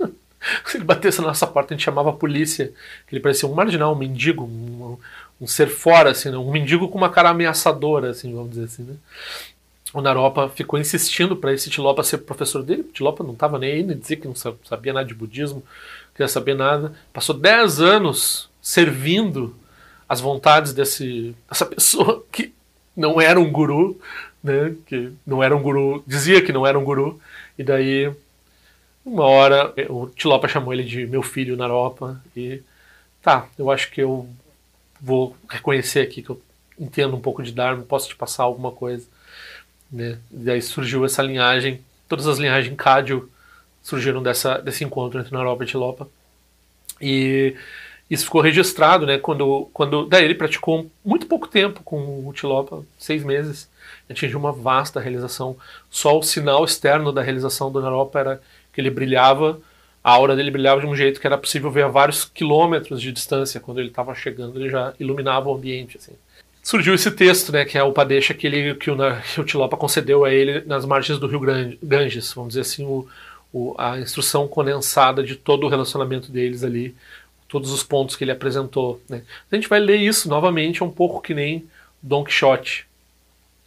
Se 0.65 0.77
ele 0.77 0.83
batesse 0.83 1.21
na 1.21 1.27
nossa 1.27 1.47
porta, 1.47 1.73
a 1.73 1.77
gente 1.77 1.85
chamava 1.85 2.09
a 2.09 2.13
polícia, 2.13 2.71
ele 3.11 3.21
parecia 3.21 3.47
um 3.47 3.53
marginal, 3.53 3.93
um 3.93 3.97
mendigo, 3.97 4.43
um, 4.43 4.97
um 5.39 5.47
ser 5.47 5.67
fora, 5.67 6.11
assim, 6.11 6.29
né? 6.29 6.37
um 6.37 6.51
mendigo 6.51 6.89
com 6.89 6.97
uma 6.97 7.09
cara 7.09 7.29
ameaçadora, 7.29 8.09
assim, 8.11 8.33
vamos 8.33 8.51
dizer 8.51 8.65
assim, 8.65 8.83
né? 8.83 8.95
o 9.93 10.01
Naropa 10.01 10.49
ficou 10.49 10.79
insistindo 10.79 11.35
para 11.35 11.53
esse 11.53 11.69
Tilopa 11.69 12.03
ser 12.03 12.17
professor 12.19 12.63
dele. 12.63 12.81
O 12.81 12.91
Tilopa 12.91 13.23
não 13.23 13.33
estava 13.33 13.59
nem 13.59 13.73
aí, 13.73 13.83
nem 13.83 13.97
dizia 13.97 14.17
que 14.17 14.27
não 14.27 14.33
sabia 14.35 14.91
nada 14.91 15.07
de 15.07 15.13
budismo, 15.13 15.57
não 15.59 16.13
queria 16.15 16.27
saber 16.27 16.55
nada. 16.55 16.93
Passou 17.13 17.37
10 17.37 17.79
anos 17.79 18.49
servindo 18.59 19.55
as 20.09 20.19
vontades 20.19 20.73
desse, 20.73 21.35
dessa 21.47 21.65
pessoa 21.65 22.25
que 22.31 22.51
não 22.97 23.21
era 23.21 23.39
um 23.39 23.51
guru, 23.51 23.99
né? 24.43 24.75
que 24.87 25.11
não 25.25 25.43
era 25.43 25.55
um 25.55 25.61
guru, 25.61 26.03
dizia 26.07 26.41
que 26.41 26.51
não 26.51 26.65
era 26.65 26.77
um 26.77 26.83
guru, 26.83 27.19
e 27.57 27.63
daí, 27.63 28.11
uma 29.05 29.25
hora, 29.25 29.73
o 29.89 30.07
Tilopa 30.07 30.47
chamou 30.47 30.73
ele 30.73 30.83
de 30.83 31.05
meu 31.05 31.21
filho 31.21 31.57
Naropa, 31.57 32.21
e 32.35 32.61
tá, 33.21 33.47
eu 33.57 33.69
acho 33.69 33.91
que 33.91 34.01
eu 34.01 34.27
vou 35.01 35.35
reconhecer 35.49 36.01
aqui 36.01 36.21
que 36.21 36.29
eu 36.29 36.41
entendo 36.79 37.15
um 37.15 37.21
pouco 37.21 37.43
de 37.43 37.51
Dharma, 37.51 37.83
posso 37.83 38.07
te 38.07 38.15
passar 38.15 38.43
alguma 38.43 38.71
coisa. 38.71 39.05
Né? 39.91 40.17
E 40.31 40.37
daí 40.37 40.61
surgiu 40.61 41.05
essa 41.05 41.21
linhagem, 41.21 41.81
todas 42.07 42.27
as 42.27 42.39
linhagens 42.39 42.75
Cádio 42.77 43.29
surgiram 43.81 44.23
dessa, 44.23 44.57
desse 44.59 44.83
encontro 44.83 45.19
entre 45.19 45.33
Naropa 45.33 45.63
e 45.63 45.67
Tilopa. 45.67 46.07
E 47.01 47.55
isso 48.09 48.25
ficou 48.25 48.41
registrado, 48.41 49.05
né? 49.05 49.17
Quando, 49.17 49.69
quando 49.73 50.05
daí 50.05 50.23
ele 50.23 50.35
praticou 50.35 50.89
muito 51.03 51.27
pouco 51.27 51.47
tempo 51.47 51.81
com 51.83 52.27
o 52.27 52.33
Tilopa, 52.33 52.83
seis 52.97 53.23
meses, 53.23 53.69
atingiu 54.09 54.39
uma 54.39 54.51
vasta 54.51 54.99
realização. 54.99 55.57
Só 55.89 56.17
o 56.17 56.23
sinal 56.23 56.63
externo 56.63 57.11
da 57.11 57.21
realização 57.21 57.71
do 57.71 57.81
Naropa 57.81 58.19
era 58.19 58.41
que 58.73 58.81
ele 58.81 58.89
brilhava, 58.89 59.61
a 60.03 60.11
aura 60.11 60.35
dele 60.35 60.51
brilhava 60.51 60.81
de 60.81 60.87
um 60.87 60.95
jeito 60.95 61.21
que 61.21 61.27
era 61.27 61.37
possível 61.37 61.71
ver 61.71 61.85
a 61.85 61.87
vários 61.87 62.25
quilômetros 62.25 63.01
de 63.01 63.11
distância. 63.11 63.61
Quando 63.61 63.79
ele 63.79 63.89
estava 63.89 64.13
chegando, 64.13 64.59
ele 64.59 64.69
já 64.69 64.93
iluminava 64.99 65.49
o 65.49 65.55
ambiente. 65.55 65.97
Assim 65.97 66.13
surgiu 66.63 66.95
esse 66.95 67.11
texto, 67.11 67.51
né, 67.51 67.65
que 67.65 67.77
é 67.77 67.83
o 67.83 67.91
Padesha 67.91 68.33
que, 68.33 68.47
ele, 68.47 68.73
que, 68.75 68.89
o, 68.89 68.97
que 69.33 69.41
o 69.41 69.43
Tilopa 69.43 69.75
concedeu 69.75 70.23
a 70.23 70.33
ele 70.33 70.61
nas 70.61 70.85
margens 70.85 71.19
do 71.19 71.27
Rio 71.27 71.41
Grande, 71.41 71.77
Ganges, 71.83 72.31
vamos 72.33 72.49
dizer 72.49 72.61
assim, 72.61 72.85
o, 72.85 73.05
o, 73.51 73.75
a 73.77 73.99
instrução 73.99 74.47
condensada 74.47 75.21
de 75.21 75.35
todo 75.35 75.65
o 75.65 75.69
relacionamento 75.69 76.31
deles 76.31 76.63
ali, 76.63 76.95
todos 77.49 77.71
os 77.71 77.83
pontos 77.83 78.15
que 78.15 78.23
ele 78.23 78.31
apresentou. 78.31 78.99
Né. 79.09 79.23
A 79.51 79.55
gente 79.55 79.67
vai 79.67 79.79
ler 79.79 79.97
isso 79.97 80.29
novamente, 80.29 80.81
é 80.81 80.85
um 80.85 80.89
pouco 80.89 81.21
que 81.21 81.33
nem 81.33 81.67
Don 82.01 82.23
Quixote. 82.23 82.87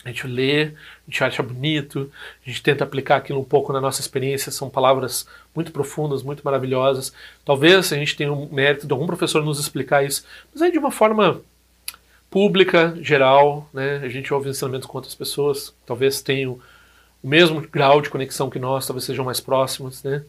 A 0.06 0.08
gente 0.08 0.24
lê, 0.28 0.66
a 0.66 0.70
gente 1.08 1.24
acha 1.24 1.42
bonito, 1.42 2.08
a 2.44 2.48
gente 2.48 2.62
tenta 2.62 2.84
aplicar 2.84 3.16
aquilo 3.16 3.40
um 3.40 3.44
pouco 3.44 3.72
na 3.72 3.80
nossa 3.80 4.00
experiência, 4.00 4.52
são 4.52 4.70
palavras 4.70 5.26
muito 5.52 5.72
profundas, 5.72 6.22
muito 6.22 6.44
maravilhosas. 6.44 7.12
Talvez 7.44 7.92
a 7.92 7.96
gente 7.96 8.14
tenha 8.14 8.32
um 8.32 8.48
mérito 8.48 8.86
de 8.86 8.92
algum 8.92 9.04
professor 9.04 9.44
nos 9.44 9.58
explicar 9.58 10.04
isso, 10.04 10.24
mas 10.52 10.62
aí 10.62 10.70
de 10.70 10.78
uma 10.78 10.92
forma 10.92 11.40
pública, 12.30 12.96
geral, 13.00 13.68
né? 13.72 13.96
A 13.96 14.08
gente 14.08 14.32
ouve 14.32 14.48
ensinamentos 14.48 14.86
com 14.86 14.96
outras 14.96 15.14
pessoas, 15.14 15.74
talvez 15.84 16.22
tenham 16.22 16.60
o 17.20 17.28
mesmo 17.28 17.60
grau 17.62 18.00
de 18.00 18.08
conexão 18.08 18.48
que 18.48 18.60
nós, 18.60 18.86
talvez 18.86 19.02
sejam 19.02 19.24
mais 19.24 19.40
próximas, 19.40 20.04
né? 20.04 20.22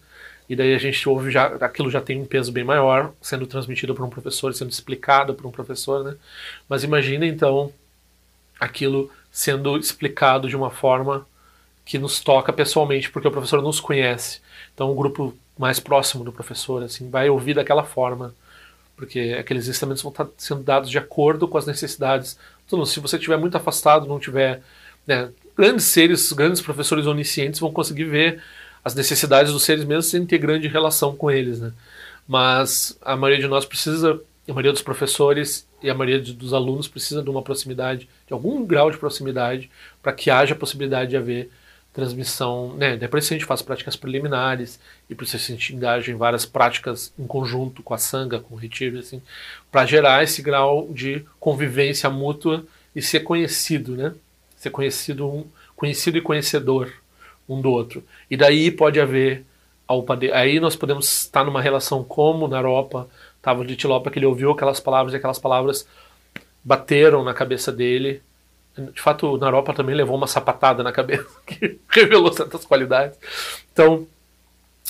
E 0.50 0.56
daí 0.56 0.74
a 0.74 0.80
gente 0.80 1.08
ouve 1.08 1.30
já, 1.30 1.46
aquilo 1.58 1.92
já 1.92 2.02
tem 2.02 2.20
um 2.20 2.26
peso 2.26 2.52
bem 2.52 2.64
maior, 2.64 3.14
sendo 3.22 3.46
transmitido 3.46 3.94
por 3.94 4.04
um 4.04 4.10
professor, 4.10 4.52
sendo 4.56 4.72
explicado 4.72 5.36
por 5.36 5.46
um 5.46 5.52
professor, 5.52 6.04
né? 6.04 6.16
Mas 6.68 6.84
imagina 6.84 7.28
então 7.28 7.72
aquilo 8.60 9.12
sendo 9.38 9.78
explicado 9.78 10.50
de 10.50 10.56
uma 10.56 10.72
forma 10.72 11.28
que 11.86 12.00
nos 12.00 12.20
toca 12.20 12.52
pessoalmente, 12.52 13.12
porque 13.12 13.28
o 13.28 13.32
professor 13.32 13.62
nos 13.62 13.80
conhece. 13.80 14.42
Então 14.74 14.92
o 14.92 14.96
grupo 14.96 15.32
mais 15.56 15.80
próximo 15.80 16.24
do 16.24 16.32
professor 16.32 16.82
assim 16.82 17.08
vai 17.08 17.30
ouvir 17.30 17.54
daquela 17.54 17.84
forma 17.84 18.34
porque 18.96 19.38
aqueles 19.40 19.68
instrumentos 19.68 20.02
vão 20.02 20.12
estar 20.12 20.28
sendo 20.40 20.64
dados 20.64 20.90
de 20.90 20.98
acordo 20.98 21.48
com 21.48 21.56
as 21.56 21.68
necessidades. 21.68 22.36
Então, 22.66 22.84
se 22.84 23.00
você 23.00 23.16
estiver 23.16 23.38
muito 23.38 23.56
afastado, 23.56 24.08
não 24.08 24.20
tiver 24.20 24.64
né, 25.06 25.30
grandes 25.56 25.86
seres, 25.86 26.34
grandes 26.34 26.62
professores 26.62 27.06
oniscientes 27.06 27.60
vão 27.60 27.72
conseguir 27.72 28.06
ver 28.06 28.42
as 28.84 28.96
necessidades 28.96 29.54
dos 29.54 29.62
seres 29.64 29.86
mesmo 29.86 30.02
sem 30.02 30.26
ter 30.26 30.40
grande 30.40 30.68
relação 30.68 31.16
com 31.16 31.30
eles, 31.30 31.60
né? 31.60 31.72
Mas 32.28 32.98
a 33.00 33.16
maioria 33.16 33.44
de 33.44 33.48
nós 33.48 33.66
precisa, 33.66 34.20
a 34.50 34.52
maioria 34.52 34.74
dos 34.74 34.82
professores 34.82 35.67
e 35.82 35.90
a 35.90 35.94
maioria 35.94 36.20
dos 36.34 36.54
alunos 36.54 36.88
precisa 36.88 37.22
de 37.22 37.30
uma 37.30 37.42
proximidade, 37.42 38.10
de 38.26 38.34
algum 38.34 38.66
grau 38.66 38.90
de 38.90 38.98
proximidade, 38.98 39.70
para 40.02 40.14
que 40.14 40.30
haja 40.30 40.54
a 40.54 40.58
possibilidade 40.58 41.12
de 41.12 41.18
haver 41.18 41.50
transmissão, 41.98 42.76
né? 42.76 42.96
Depois 42.96 43.26
a 43.26 43.30
gente 43.30 43.46
faz 43.46 43.64
práticas 43.64 43.96
preliminares 43.96 44.80
e 45.10 45.16
por 45.16 45.24
isso 45.24 45.36
a 45.36 45.40
gente 45.40 45.76
em 45.76 46.16
várias 46.16 46.46
práticas 46.46 47.12
em 47.18 47.26
conjunto 47.26 47.82
com 47.82 47.94
a 47.94 47.98
sanga, 47.98 48.40
com 48.40 48.54
o 48.54 48.58
retiro, 48.58 49.00
assim, 49.00 49.20
para 49.72 49.84
gerar 49.86 50.24
esse 50.24 50.44
grau 50.44 50.88
de 50.92 51.26
convivência 51.40 52.08
mútua 52.08 52.64
e 52.96 53.02
ser 53.02 53.22
conhecido, 53.22 53.96
né? 53.96 54.14
Ser 54.56 54.70
conhecido, 54.70 55.28
um, 55.28 55.46
conhecido 55.76 56.20
e 56.20 56.22
conhecedor 56.22 56.94
um 57.50 57.60
do 57.62 57.72
outro. 57.72 58.04
E 58.30 58.38
daí 58.38 58.70
pode 58.70 59.00
haver 59.00 59.44
aí 60.34 60.60
nós 60.60 60.76
podemos 60.76 61.24
estar 61.24 61.44
numa 61.44 61.62
relação 61.62 62.04
como 62.04 62.48
na 62.48 62.58
Europa 62.58 63.08
estava 63.38 63.66
de 63.66 63.76
Tilopa 63.76 64.12
que 64.12 64.20
ele 64.20 64.26
ouviu 64.26 64.52
aquelas 64.52 64.80
palavras 64.80 65.14
e 65.14 65.18
aquelas 65.18 65.40
palavras 65.40 65.88
bateram 66.64 67.24
na 67.24 67.34
cabeça 67.34 67.72
dele 67.72 68.22
de 68.94 69.02
fato, 69.02 69.38
Naropa 69.38 69.74
também 69.74 69.96
levou 69.96 70.16
uma 70.16 70.28
sapatada 70.28 70.84
na 70.84 70.92
cabeça 70.92 71.28
que 71.46 71.80
revelou 71.90 72.32
certas 72.32 72.64
qualidades. 72.66 73.18
Então, 73.74 74.08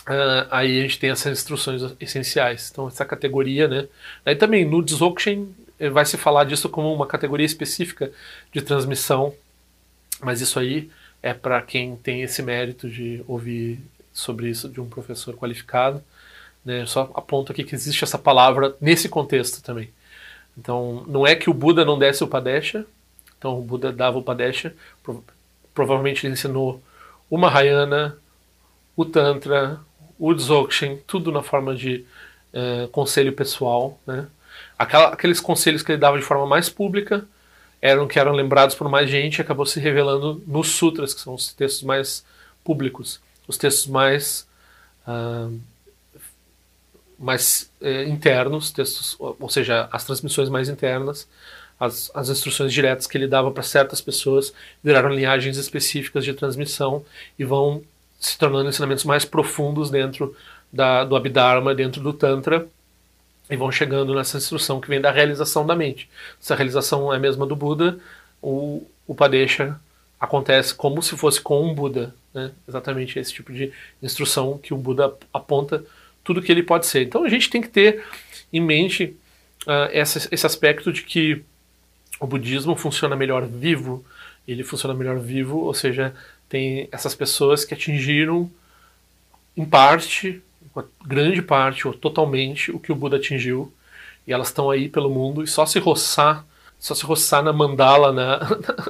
uh, 0.02 0.48
aí 0.52 0.80
a 0.80 0.82
gente 0.82 1.00
tem 1.00 1.10
essas 1.10 1.32
instruções 1.32 1.82
essenciais. 2.00 2.70
Então, 2.72 2.88
essa 2.88 3.06
categoria, 3.06 3.68
né? 3.68 3.88
Aí 4.26 4.36
também 4.36 4.66
no 4.66 4.84
Dzogchen 4.84 5.56
eh, 5.80 5.90
vai 5.90 6.06
se 6.06 6.18
falar 6.18 6.44
disso 6.44 6.70
como 6.70 6.94
uma 6.94 7.08
categoria 7.08 7.46
específica 7.46 8.12
de 8.52 8.62
transmissão, 8.62 9.34
mas 10.22 10.42
isso 10.42 10.60
aí 10.60 10.90
é 11.24 11.34
para 11.34 11.62
quem 11.62 11.96
tem 11.96 12.22
esse 12.22 12.42
mérito 12.44 12.90
de 12.90 13.24
ouvir 13.28 13.80
sobre 14.18 14.50
isso 14.50 14.68
de 14.68 14.82
um 14.82 14.90
professor 14.90 15.36
qualificado. 15.36 16.04
Né? 16.66 16.86
Só 16.88 17.12
aponto 17.14 17.52
aqui 17.52 17.64
que 17.64 17.76
existe 17.76 18.04
essa 18.04 18.18
palavra 18.18 18.76
nesse 18.82 19.08
contexto 19.08 19.62
também. 19.62 19.90
Então, 20.58 21.06
não 21.08 21.26
é 21.26 21.36
que 21.36 21.50
o 21.50 21.54
Buda 21.54 21.86
não 21.86 22.00
desse 22.00 22.24
o 22.24 22.28
Padesha, 22.28 22.86
então 23.38 23.60
o 23.60 23.62
Buda 23.62 23.92
dava 23.92 24.18
o 24.18 24.24
Padesha, 24.24 24.76
provavelmente 25.74 26.26
ele 26.26 26.34
ensinou 26.34 26.82
o 27.30 27.38
Mahayana, 27.38 28.18
o 28.96 29.06
Tantra, 29.06 29.80
o 30.18 30.34
Dzogchen, 30.34 30.98
tudo 31.06 31.32
na 31.32 31.44
forma 31.44 31.76
de 31.76 32.04
uh, 32.54 32.88
conselho 32.88 33.34
pessoal. 33.34 34.00
Né? 34.08 34.26
Aquela, 34.80 35.10
aqueles 35.10 35.40
conselhos 35.40 35.84
que 35.84 35.92
ele 35.92 36.00
dava 36.00 36.18
de 36.18 36.26
forma 36.26 36.48
mais 36.48 36.70
pública 36.70 37.24
eram 37.80 38.08
que 38.08 38.20
eram 38.20 38.32
lembrados 38.32 38.76
por 38.76 38.90
mais 38.90 39.08
gente 39.08 39.38
e 39.38 39.42
acabou 39.42 39.68
se 39.68 39.80
revelando 39.80 40.42
nos 40.48 40.70
sutras, 40.70 41.14
que 41.14 41.22
são 41.22 41.36
os 41.36 41.54
textos 41.54 41.84
mais 41.84 42.26
públicos, 42.64 43.22
os 43.48 43.58
textos 43.58 43.88
mais 43.88 44.48
uh, 45.08 45.58
mais 47.18 47.72
uh, 47.82 48.10
internos, 48.10 48.72
textos, 48.72 49.16
ou 49.20 49.50
seja, 49.50 49.90
as 49.92 50.04
transmissões 50.04 50.50
mais 50.50 50.70
internas, 50.70 51.28
as, 51.80 52.12
as 52.14 52.30
instruções 52.30 52.74
diretas 52.74 53.08
que 53.08 53.18
ele 53.18 53.28
dava 53.28 53.52
para 53.52 53.64
certas 53.64 54.02
pessoas 54.02 54.54
viraram 54.84 55.10
linhagens 55.10 55.58
específicas 55.58 56.26
de 56.26 56.34
transmissão 56.34 57.06
e 57.38 57.46
vão 57.46 57.84
se 58.20 58.38
tornando 58.38 58.70
ensinamentos 58.70 59.04
mais 59.04 59.26
profundos 59.26 59.90
dentro 59.90 60.36
da, 60.72 61.04
do 61.04 61.16
Abhidharma, 61.16 61.76
dentro 61.76 62.02
do 62.02 62.14
Tantra, 62.14 62.68
e 63.50 63.56
vão 63.56 63.72
chegando 63.72 64.14
nessa 64.14 64.38
instrução 64.38 64.82
que 64.82 64.90
vem 64.90 65.00
da 65.00 65.12
realização 65.12 65.66
da 65.66 65.76
mente. 65.76 66.10
Se 66.40 66.52
a 66.52 66.56
realização 66.56 67.14
é 67.14 67.16
a 67.16 67.20
mesma 67.20 67.46
do 67.46 67.56
Buda, 67.56 67.98
o 68.42 68.86
Upadesha 69.08 69.80
acontece 70.20 70.74
como 70.74 71.02
se 71.02 71.16
fosse 71.16 71.40
com 71.40 71.64
um 71.64 71.74
Buda. 71.74 72.14
Né? 72.38 72.52
Exatamente 72.68 73.18
esse 73.18 73.34
tipo 73.34 73.52
de 73.52 73.74
instrução 74.02 74.60
que 74.60 74.72
o 74.72 74.78
Buda 74.78 75.12
aponta 75.34 75.84
tudo 76.24 76.40
que 76.40 76.52
ele 76.52 76.62
pode 76.62 76.86
ser. 76.86 77.02
Então 77.02 77.24
a 77.24 77.30
gente 77.30 77.50
tem 77.50 77.64
que 77.64 77.68
ter 77.68 78.06
em 78.54 78.62
mente 78.62 79.16
uh, 79.66 79.90
esse, 79.92 80.28
esse 80.32 80.46
aspecto 80.46 80.94
de 80.94 81.02
que 81.02 81.44
o 82.20 82.28
budismo 82.28 82.76
funciona 82.76 83.16
melhor 83.16 83.48
vivo, 83.48 84.06
ele 84.48 84.64
funciona 84.64 84.94
melhor 84.94 85.18
vivo, 85.18 85.58
ou 85.62 85.74
seja, 85.74 86.14
tem 86.48 86.88
essas 86.92 87.16
pessoas 87.16 87.66
que 87.66 87.74
atingiram 87.74 88.52
em 89.56 89.66
parte, 89.66 90.40
uma 90.76 90.88
grande 91.04 91.42
parte 91.42 91.88
ou 91.88 91.94
totalmente 91.96 92.72
o 92.72 92.80
que 92.80 92.92
o 92.92 92.96
Buda 92.96 93.18
atingiu, 93.18 93.74
e 94.28 94.32
elas 94.32 94.50
estão 94.50 94.70
aí 94.70 94.88
pelo 94.88 95.10
mundo 95.10 95.44
e 95.44 95.48
só 95.48 95.66
se 95.66 95.80
roçar, 95.80 96.46
só 96.78 96.94
se 96.94 97.04
roçar 97.04 97.42
na 97.42 97.52
mandala, 97.52 98.14
na, 98.14 98.40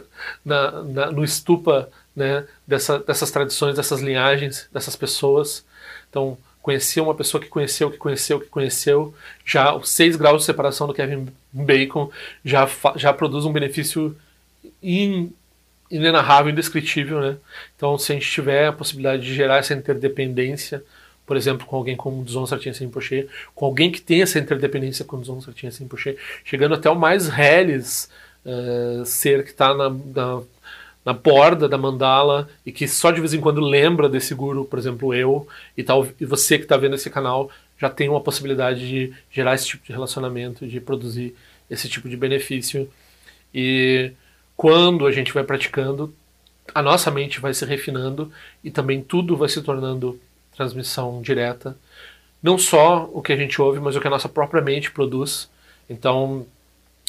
na, 0.44 0.84
na 0.84 1.12
no 1.12 1.24
estupa 1.24 1.90
né, 2.18 2.46
dessa, 2.66 2.98
dessas 2.98 3.30
tradições, 3.30 3.76
dessas 3.76 4.02
linhagens, 4.02 4.68
dessas 4.74 4.96
pessoas. 4.96 5.64
Então, 6.10 6.36
conhecer 6.64 7.00
uma 7.00 7.14
pessoa 7.14 7.40
que 7.40 7.48
conheceu, 7.48 7.92
que 7.92 7.98
conheceu, 7.98 8.40
que 8.40 8.48
conheceu, 8.48 9.14
já 9.46 9.76
os 9.76 9.92
seis 9.92 10.16
graus 10.16 10.42
de 10.42 10.48
separação 10.48 10.88
do 10.88 10.96
Kevin 10.96 11.28
Bacon 11.54 12.10
já, 12.44 12.68
já 12.96 13.14
produz 13.14 13.46
um 13.46 13.54
benefício 13.54 14.18
in, 14.82 15.32
inenarrável, 15.92 16.52
indescritível, 16.52 17.22
né? 17.22 17.38
Então, 17.76 17.96
se 18.00 18.12
a 18.12 18.16
gente 18.16 18.30
tiver 18.30 18.68
a 18.68 18.74
possibilidade 18.74 19.22
de 19.22 19.36
gerar 19.36 19.58
essa 19.58 19.76
interdependência, 19.76 20.84
por 21.24 21.38
exemplo, 21.38 21.68
com 21.68 21.76
alguém 21.76 21.96
como 21.96 22.26
Dzon 22.26 22.48
Sartinha 22.48 22.74
Rinpoche, 22.74 23.30
com 23.54 23.66
alguém 23.68 23.92
que 23.92 24.02
tem 24.02 24.24
essa 24.24 24.40
interdependência 24.40 25.06
com 25.06 25.22
Dzon 25.22 25.40
Sartinha 25.40 25.72
Rinpoche, 25.72 26.18
chegando 26.44 26.74
até 26.74 26.90
o 26.90 26.96
mais 26.96 27.28
reles 27.28 28.10
uh, 28.44 29.06
ser 29.06 29.44
que 29.44 29.52
está 29.52 29.74
na, 29.76 29.90
na, 29.90 30.42
na 31.08 31.14
borda 31.14 31.70
da 31.70 31.78
mandala 31.78 32.50
e 32.66 32.72
que 32.74 32.86
só 32.86 33.12
de 33.12 33.22
vez 33.22 33.34
em 33.34 33.40
quando 33.40 33.62
lembra 33.62 34.10
desse 34.10 34.36
guru, 34.36 34.66
por 34.66 34.78
exemplo, 34.78 35.14
eu 35.14 35.48
e 35.78 35.82
tal, 35.82 36.06
e 36.20 36.26
você 36.26 36.58
que 36.58 36.66
está 36.66 36.76
vendo 36.76 36.96
esse 36.96 37.10
canal 37.10 37.50
já 37.80 37.90
tem 37.90 38.10
uma 38.10 38.20
possibilidade 38.20 38.86
de 38.86 39.14
gerar 39.32 39.56
esse 39.56 39.68
tipo 39.68 39.86
de 39.86 39.94
relacionamento, 39.94 40.68
de 40.68 40.82
produzir 40.82 41.34
esse 41.70 41.88
tipo 41.88 42.10
de 42.10 42.18
benefício. 42.18 42.92
E 43.56 44.12
quando 44.58 45.08
a 45.08 45.12
gente 45.14 45.34
vai 45.34 45.46
praticando, 45.46 46.14
a 46.76 46.82
nossa 46.82 47.10
mente 47.10 47.40
vai 47.40 47.54
se 47.54 47.64
refinando 47.64 48.30
e 48.62 48.70
também 48.70 49.02
tudo 49.02 49.38
vai 49.38 49.48
se 49.48 49.62
tornando 49.62 50.20
transmissão 50.58 51.22
direta. 51.22 51.78
Não 52.44 52.58
só 52.58 53.10
o 53.14 53.22
que 53.22 53.32
a 53.32 53.38
gente 53.38 53.62
ouve, 53.62 53.80
mas 53.80 53.96
o 53.96 54.02
que 54.02 54.08
a 54.08 54.10
nossa 54.10 54.28
própria 54.28 54.62
mente 54.62 54.92
produz. 54.92 55.50
Então, 55.90 56.46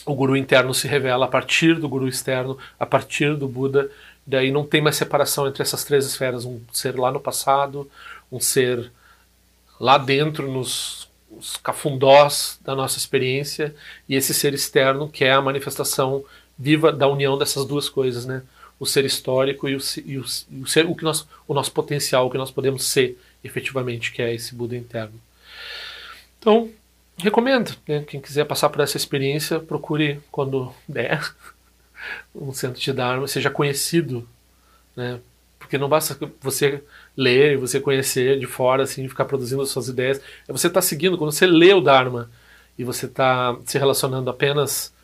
o 0.04 0.14
guru 0.14 0.36
interno 0.36 0.72
se 0.72 0.88
revela 0.88 1.26
a 1.26 1.28
partir 1.28 1.78
do 1.78 1.88
guru 1.88 2.08
externo, 2.08 2.58
a 2.78 2.86
partir 2.86 3.36
do 3.36 3.48
Buda. 3.48 3.90
Daí 4.26 4.50
não 4.50 4.64
tem 4.64 4.80
mais 4.80 4.96
separação 4.96 5.46
entre 5.46 5.62
essas 5.62 5.84
três 5.84 6.06
esferas: 6.06 6.44
um 6.44 6.60
ser 6.72 6.98
lá 6.98 7.10
no 7.10 7.20
passado, 7.20 7.90
um 8.30 8.40
ser 8.40 8.90
lá 9.80 9.98
dentro, 9.98 10.50
nos, 10.50 11.08
cafundós 11.62 12.58
da 12.64 12.74
nossa 12.74 12.98
experiência, 12.98 13.74
e 14.08 14.14
esse 14.14 14.34
ser 14.34 14.54
externo, 14.54 15.08
que 15.08 15.24
é 15.24 15.32
a 15.32 15.40
manifestação 15.40 16.24
viva 16.58 16.90
da 16.92 17.06
união 17.06 17.38
dessas 17.38 17.64
duas 17.64 17.88
coisas, 17.88 18.24
né? 18.26 18.42
O 18.80 18.86
ser 18.86 19.04
histórico 19.04 19.68
e 19.68 19.76
o, 19.76 19.78
e 20.04 20.18
o, 20.18 20.24
e 20.50 20.62
o 20.62 20.66
ser, 20.66 20.86
o, 20.86 20.94
que 20.94 21.04
nós, 21.04 21.26
o 21.46 21.54
nosso 21.54 21.72
potencial, 21.72 22.26
o 22.26 22.30
que 22.30 22.38
nós 22.38 22.50
podemos 22.50 22.84
ser 22.84 23.18
efetivamente, 23.42 24.12
que 24.12 24.22
é 24.22 24.34
esse 24.34 24.54
Buda 24.54 24.76
interno. 24.76 25.20
Então, 26.38 26.70
recomendo. 27.18 27.76
Né? 27.86 28.04
Quem 28.06 28.20
quiser 28.20 28.44
passar 28.44 28.68
por 28.68 28.80
essa 28.80 28.96
experiência, 28.96 29.60
procure 29.60 30.20
quando 30.30 30.72
der 30.88 31.22
um 32.34 32.52
centro 32.52 32.80
de 32.80 32.92
Dharma, 32.92 33.26
seja 33.26 33.50
conhecido, 33.50 34.28
né? 34.96 35.20
Porque 35.58 35.76
não 35.76 35.88
basta 35.88 36.18
você 36.40 36.82
ler, 37.16 37.58
você 37.58 37.80
conhecer 37.80 38.38
de 38.38 38.46
fora, 38.46 38.84
assim, 38.84 39.08
ficar 39.08 39.24
produzindo 39.24 39.60
as 39.60 39.68
suas 39.68 39.88
ideias. 39.88 40.18
É 40.46 40.52
você 40.52 40.68
estar 40.68 40.80
tá 40.80 40.86
seguindo, 40.86 41.18
quando 41.18 41.32
você 41.32 41.46
lê 41.46 41.74
o 41.74 41.80
Dharma 41.80 42.30
e 42.78 42.84
você 42.84 43.06
está 43.06 43.56
se 43.66 43.76
relacionando 43.76 44.30
apenas 44.30 44.94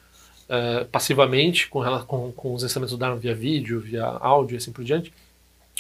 uh, 0.45 0.87
passivamente 0.87 1.69
com, 1.69 1.83
com, 2.07 2.33
com, 2.33 2.55
os 2.55 2.63
ensinamentos 2.63 2.93
do 2.93 2.99
Dharma 2.99 3.17
via 3.17 3.35
vídeo, 3.35 3.81
via 3.81 4.05
áudio 4.05 4.55
e 4.55 4.59
assim 4.59 4.73
por 4.73 4.85
diante, 4.85 5.13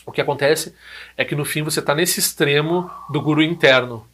o 0.04 0.12
que 0.12 0.20
acontece 0.20 0.74
é 1.16 1.24
que 1.24 1.36
no 1.36 1.44
fim 1.44 1.62
você 1.62 1.80
está 1.80 1.94
nesse 1.94 2.20
extremo 2.20 2.90
do 3.08 3.22
guru 3.22 3.42
interno. 3.42 4.06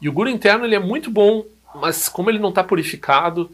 E 0.00 0.08
o 0.08 0.12
guru 0.12 0.28
interno 0.28 0.64
ele 0.64 0.74
é 0.74 0.80
muito 0.80 1.10
bom 1.10 1.44
mas 1.74 2.08
como 2.08 2.30
ele 2.30 2.38
não 2.38 2.48
está 2.48 2.64
purificado, 2.64 3.50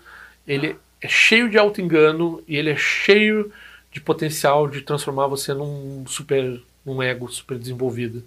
ele 0.47 0.77
é 1.01 1.09
cheio 1.09 1.51
de 1.51 1.59
auto-engano 1.59 2.43
e 2.47 2.57
ele 2.57 2.71
é 2.71 2.77
cheio 2.77 3.53
de 3.93 4.01
potencial 4.01 4.69
de 4.69 4.81
transformar 4.81 5.27
você 5.27 5.55
num 5.55 6.05
super, 6.07 6.61
num 6.85 7.03
ego 7.03 7.29
super 7.29 7.59
desenvolvido. 7.59 8.25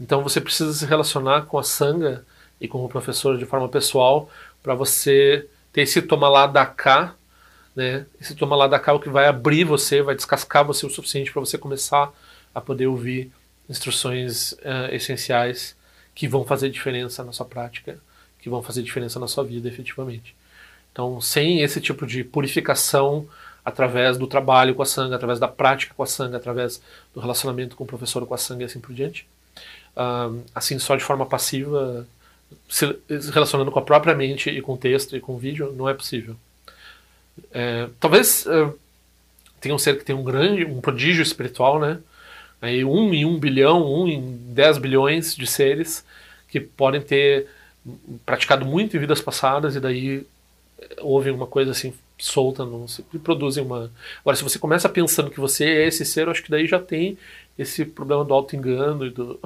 Então 0.00 0.22
você 0.22 0.40
precisa 0.40 0.72
se 0.72 0.86
relacionar 0.86 1.42
com 1.42 1.58
a 1.58 1.62
sanga 1.62 2.24
e 2.60 2.68
com 2.68 2.84
o 2.84 2.88
professor 2.88 3.36
de 3.36 3.44
forma 3.44 3.68
pessoal 3.68 4.30
para 4.62 4.74
você 4.74 5.46
ter 5.72 5.82
esse 5.82 6.00
toma 6.02 6.28
lá 6.28 6.46
da 6.46 6.64
cá, 6.64 7.14
né? 7.74 8.06
Esse 8.20 8.34
toma 8.34 8.54
lá 8.54 8.66
da 8.66 8.78
cá 8.78 8.92
é 8.92 8.94
o 8.94 9.00
que 9.00 9.08
vai 9.08 9.26
abrir 9.26 9.64
você, 9.64 10.02
vai 10.02 10.14
descascar 10.14 10.64
você 10.64 10.86
o 10.86 10.90
suficiente 10.90 11.32
para 11.32 11.40
você 11.40 11.58
começar 11.58 12.12
a 12.54 12.60
poder 12.60 12.86
ouvir 12.86 13.32
instruções 13.68 14.52
uh, 14.52 14.92
essenciais 14.92 15.76
que 16.14 16.28
vão 16.28 16.44
fazer 16.44 16.70
diferença 16.70 17.24
na 17.24 17.32
sua 17.32 17.46
prática 17.46 17.98
que 18.42 18.50
vão 18.50 18.62
fazer 18.62 18.82
diferença 18.82 19.18
na 19.18 19.26
sua 19.26 19.44
vida 19.44 19.68
efetivamente. 19.68 20.34
Então, 20.92 21.20
sem 21.20 21.62
esse 21.62 21.80
tipo 21.80 22.06
de 22.06 22.22
purificação 22.22 23.26
através 23.64 24.18
do 24.18 24.26
trabalho 24.26 24.74
com 24.74 24.82
a 24.82 24.86
sangue, 24.86 25.14
através 25.14 25.38
da 25.38 25.48
prática 25.48 25.94
com 25.94 26.02
a 26.02 26.06
sangue, 26.06 26.36
através 26.36 26.82
do 27.14 27.20
relacionamento 27.20 27.76
com 27.76 27.84
o 27.84 27.86
professor 27.86 28.26
com 28.26 28.34
a 28.34 28.38
sangue 28.38 28.62
e 28.62 28.66
assim 28.66 28.80
por 28.80 28.92
diante, 28.92 29.26
assim 30.54 30.78
só 30.78 30.96
de 30.96 31.04
forma 31.04 31.24
passiva, 31.24 32.06
se 32.68 32.84
relacionando 33.32 33.70
com 33.70 33.78
a 33.78 33.82
própria 33.82 34.14
mente 34.14 34.50
e 34.50 34.60
com 34.60 34.74
o 34.74 34.76
texto 34.76 35.16
e 35.16 35.20
com 35.20 35.34
o 35.34 35.38
vídeo, 35.38 35.72
não 35.72 35.88
é 35.88 35.94
possível. 35.94 36.36
É, 37.52 37.88
talvez 37.98 38.44
uh, 38.46 38.76
tenha 39.60 39.74
um 39.74 39.78
ser 39.78 39.96
que 39.96 40.04
tem 40.04 40.14
um 40.14 40.24
grande, 40.24 40.64
um 40.64 40.80
prodígio 40.80 41.22
espiritual, 41.22 41.78
né? 41.78 41.98
Aí 42.60 42.84
um 42.84 43.12
em 43.12 43.24
um 43.24 43.38
bilhão, 43.38 43.90
um 43.92 44.06
em 44.06 44.36
dez 44.52 44.78
bilhões 44.78 45.34
de 45.34 45.46
seres 45.46 46.04
que 46.48 46.60
podem 46.60 47.00
ter 47.00 47.48
praticado 48.24 48.64
muito 48.64 48.96
em 48.96 49.00
vidas 49.00 49.20
passadas 49.20 49.74
e 49.74 49.80
daí 49.80 50.24
houve 51.00 51.30
uma 51.30 51.46
coisa 51.46 51.70
assim 51.72 51.92
solta 52.18 52.64
não 52.64 52.86
e 53.12 53.18
produzem 53.18 53.64
uma 53.64 53.90
agora 54.20 54.36
se 54.36 54.44
você 54.44 54.58
começa 54.58 54.88
pensando 54.88 55.30
que 55.30 55.40
você 55.40 55.64
é 55.64 55.86
esse 55.88 56.04
ser 56.04 56.26
eu 56.26 56.30
acho 56.30 56.42
que 56.42 56.50
daí 56.50 56.66
já 56.66 56.78
tem 56.78 57.18
esse 57.58 57.84
problema 57.84 58.24
do 58.24 58.32
auto 58.32 58.54
engano 58.54 59.06
e 59.06 59.10
do 59.10 59.38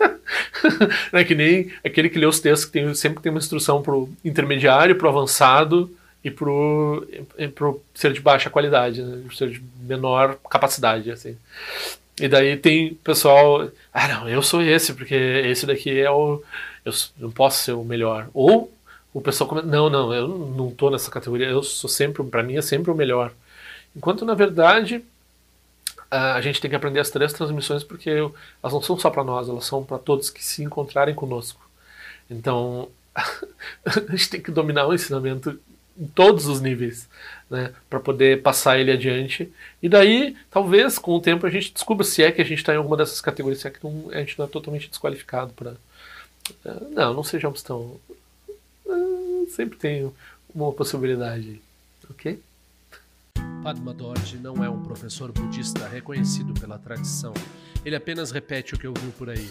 é 1.12 1.24
que 1.24 1.34
nem 1.34 1.70
aquele 1.84 2.08
que 2.08 2.18
lê 2.18 2.26
os 2.26 2.40
textos 2.40 2.64
que 2.64 2.72
tem, 2.72 2.94
sempre 2.94 3.22
tem 3.22 3.30
uma 3.30 3.38
instrução 3.38 3.82
pro 3.82 4.08
intermediário 4.24 4.96
pro 4.96 5.08
avançado 5.08 5.90
e 6.24 6.30
pro, 6.30 7.06
e 7.38 7.48
pro 7.48 7.82
ser 7.94 8.12
de 8.12 8.20
baixa 8.20 8.50
qualidade 8.50 9.02
né? 9.02 9.22
ser 9.34 9.50
de 9.50 9.62
menor 9.82 10.38
capacidade 10.48 11.10
assim 11.10 11.36
e 12.18 12.26
daí 12.26 12.56
tem 12.56 12.94
pessoal 12.94 13.70
ah 13.92 14.08
não 14.08 14.28
eu 14.28 14.42
sou 14.42 14.62
esse 14.62 14.94
porque 14.94 15.14
esse 15.14 15.66
daqui 15.66 16.00
é 16.00 16.10
o 16.10 16.42
eu 16.84 16.92
não 17.18 17.30
posso 17.30 17.62
ser 17.62 17.72
o 17.72 17.84
melhor. 17.84 18.28
Ou 18.34 18.72
o 19.12 19.20
pessoal 19.20 19.48
comenta, 19.48 19.66
não, 19.66 19.88
não, 19.88 20.12
eu 20.12 20.28
não 20.28 20.68
estou 20.68 20.90
nessa 20.90 21.10
categoria, 21.10 21.46
eu 21.46 21.62
sou 21.62 21.88
sempre, 21.88 22.22
para 22.24 22.42
mim 22.42 22.56
é 22.56 22.62
sempre 22.62 22.90
o 22.90 22.94
melhor. 22.94 23.32
Enquanto 23.96 24.24
na 24.24 24.34
verdade 24.34 25.04
a 26.10 26.40
gente 26.40 26.60
tem 26.60 26.70
que 26.70 26.76
aprender 26.76 27.00
as 27.00 27.10
três 27.10 27.32
transmissões 27.32 27.84
porque 27.84 28.08
elas 28.08 28.72
não 28.72 28.80
são 28.80 28.98
só 28.98 29.10
para 29.10 29.24
nós, 29.24 29.48
elas 29.48 29.66
são 29.66 29.84
para 29.84 29.98
todos 29.98 30.30
que 30.30 30.44
se 30.44 30.62
encontrarem 30.62 31.14
conosco. 31.14 31.60
Então 32.30 32.88
a 33.84 34.10
gente 34.10 34.30
tem 34.30 34.40
que 34.40 34.50
dominar 34.50 34.86
o 34.86 34.94
ensinamento 34.94 35.58
em 35.98 36.06
todos 36.06 36.46
os 36.46 36.60
níveis, 36.60 37.08
né, 37.50 37.72
para 37.90 37.98
poder 37.98 38.40
passar 38.40 38.78
ele 38.78 38.92
adiante. 38.92 39.52
E 39.82 39.88
daí, 39.88 40.36
talvez 40.48 40.96
com 40.98 41.12
o 41.12 41.20
tempo 41.20 41.44
a 41.44 41.50
gente 41.50 41.72
descubra 41.72 42.04
se 42.04 42.22
é 42.22 42.30
que 42.30 42.40
a 42.40 42.44
gente 42.44 42.58
está 42.58 42.72
em 42.72 42.76
alguma 42.76 42.96
dessas 42.96 43.20
categorias, 43.20 43.60
se 43.60 43.66
é 43.66 43.70
que 43.70 43.82
não, 43.82 44.08
a 44.12 44.18
gente 44.18 44.38
não 44.38 44.46
é 44.46 44.48
totalmente 44.48 44.88
desqualificado 44.88 45.52
para 45.54 45.74
não, 46.90 47.14
não 47.14 47.24
sejamos 47.24 47.62
tão. 47.62 47.98
Ah, 48.88 49.44
sempre 49.50 49.78
tem 49.78 50.12
uma 50.54 50.72
possibilidade, 50.72 51.60
ok? 52.10 52.40
Padma 53.62 53.92
Dorje 53.92 54.38
não 54.38 54.64
é 54.64 54.70
um 54.70 54.82
professor 54.82 55.32
budista 55.32 55.88
reconhecido 55.88 56.58
pela 56.58 56.78
tradição. 56.78 57.34
Ele 57.84 57.96
apenas 57.96 58.30
repete 58.30 58.74
o 58.74 58.78
que 58.78 58.86
ouviu 58.86 59.10
por 59.12 59.30
aí. 59.30 59.50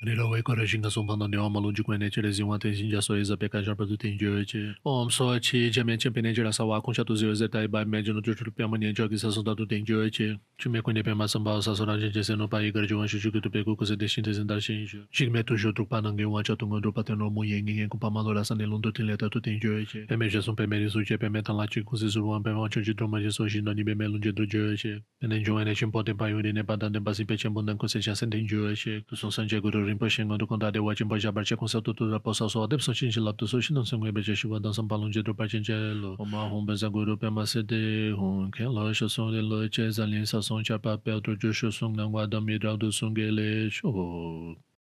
Rila 0.00 0.30
wai 0.30 0.42
kora 0.42 0.64
shinga 0.66 0.90
songpa 0.90 1.16
na 1.18 1.26
dewa 1.26 1.50
malun 1.50 1.74
jikwa 1.74 1.98
ne 1.98 2.08
chile 2.08 2.30
zingwa 2.30 2.58
ten 2.60 2.72
shinja 2.72 3.02
so 3.02 3.16
eza 3.16 3.36
peka 3.36 3.62
jarpa 3.62 3.84
du 3.84 3.96
ten 3.96 4.16
jio 4.16 4.38
eche. 4.38 4.76
Om 4.84 5.10
so 5.10 5.36
chi 5.40 5.70
jamen 5.70 5.98
chen 5.98 6.12
pene 6.12 6.32
jira 6.32 6.54
sa 6.54 6.62
wakun 6.62 6.94
shatu 6.94 7.16
zio 7.16 7.32
eze 7.32 7.48
tai 7.50 7.64
e 7.64 7.66
bai 7.66 7.84
me 7.84 8.00
jino 8.00 8.22
chuchul 8.22 8.54
piyama 8.54 8.78
nian 8.78 8.94
jio 8.94 9.08
ki 9.08 9.18
sa 9.18 9.26
songda 9.26 9.56
du 9.56 9.66
ten 9.66 9.84
jio 9.84 10.06
eche. 10.06 10.38
Chume 10.56 10.82
kwenye 10.82 11.02
pema 11.02 11.26
samba 11.28 11.60
sa 11.60 11.74
sora 11.74 11.98
jen 11.98 12.12
jese 12.12 12.38
no 12.38 12.46
pa 12.46 12.62
igar 12.62 12.86
jiwan 12.86 13.08
shu 13.08 13.18
shukutu 13.18 13.50
peku 13.50 13.74
kuse 13.76 13.98
de 13.98 14.06
shin 14.06 14.22
tezen 14.22 14.46
dar 14.46 14.60
shin 14.60 14.86
jio. 14.86 15.02
Shik 15.10 15.32
me 15.32 15.42
tu 15.42 15.58
shio 15.58 15.72
trukpa 15.72 16.00
nange 16.00 16.24
wan 16.30 16.44
cha 16.44 16.54
tungon 16.54 16.80
drupa 16.80 17.04
ten 17.04 17.18
romu 17.18 17.42
yen 17.42 17.64
ngen 17.66 17.88
kupa 17.88 18.08
malo 18.08 18.32
la 18.32 18.44
san 18.44 18.60
elun 18.60 18.80
du 18.80 18.92
ten 18.92 19.04
leta 19.04 19.28
du 19.28 19.40
ten 19.40 19.58
jio 19.58 19.82
eche. 19.82 20.06
Peme 20.06 20.30
jesun 20.30 20.54
peme 20.54 20.78
risu 20.78 21.04
che 21.04 21.18
peme 21.18 21.42
tan 21.42 21.56
la 21.56 21.66
chi 21.66 21.82
kuse 21.82 22.06
surwan 22.06 22.44
peme 22.44 22.54
wancho 22.54 22.84
chi 22.84 22.94
droma 22.94 23.18
jeso 23.18 23.48
shin 23.48 23.64
no 23.64 23.72
ni 23.72 23.82
peme 23.82 24.04
elun 24.04 24.22
je 24.22 24.30
du 24.30 24.46
jio 24.46 24.70
eche. 24.72 25.02
Pene 25.20 25.42
jio 25.42 25.58
ene 25.58 25.74
chen 25.74 25.90
poten 25.90 26.16
pa 26.16 26.28
yuri 26.28 26.52
ne 26.52 26.62
pa 26.62 26.76
dan 26.76 26.92
den 26.92 27.02
pasi 27.02 27.24
pe 27.24 27.36
chen 27.36 27.52
bundan 27.52 27.76
kuse 27.76 27.98
chasen 27.98 28.30
ten 28.30 28.46
jio 28.46 28.70
eche. 28.70 29.02
Kusun 29.10 29.32
san 29.32 29.48
je 29.48 29.58
guru 29.60 29.87
rinpoche 29.88 30.24
ngon 30.24 30.38
dukon 30.38 30.58
dade 30.58 30.78
wachin 30.78 31.08
pa 31.08 31.16
jabar 31.18 31.44
che 31.44 31.56
tu 31.56 31.92
tu 31.94 32.10
da 32.10 32.18
posa 32.18 32.48
so 32.48 32.62
adep 32.66 32.80
so 32.80 32.92
chin 32.92 33.10
chi 33.10 33.20
lap 33.20 33.36
tu 33.38 33.46
so 33.46 33.60
shin 33.60 33.76
shinon 33.76 33.84
sengwe 33.88 34.12
beche 34.12 34.34
shiwa 34.36 34.60
dan 34.62 34.72
sam 34.72 34.88
palung 34.88 35.12
je 35.12 35.22
drupa 35.22 35.48
chin 35.48 35.62
che 35.62 35.74
lo 35.74 36.16
oma 36.18 36.48
hon 36.50 36.66
benza 36.66 36.88
guru 36.88 37.16
pe 37.16 37.30
ma 37.30 37.44
se 37.44 37.62
de 37.62 38.12
hon 38.12 38.50
ke 38.50 38.64
lo 38.76 38.92
sho 38.92 39.08
song 39.08 39.32
de 39.32 39.40
lo 39.40 39.68
che 39.68 39.90
zan 39.90 40.10
lin 40.10 40.26
sa 40.26 40.40
song 40.40 40.62
cha 40.62 40.78
pa 40.78 40.96
pe 40.96 41.10
otro 41.12 41.34
jo 41.36 41.52
sho 41.52 41.70
song 41.70 41.96
nang 41.96 42.12
wa 42.12 42.26
dam 42.26 42.44
mi 42.44 42.58
rao 42.58 42.76
du 42.76 42.92
song 42.92 43.14
ge 43.16 43.30
le 43.30 43.70
sho 43.70 43.88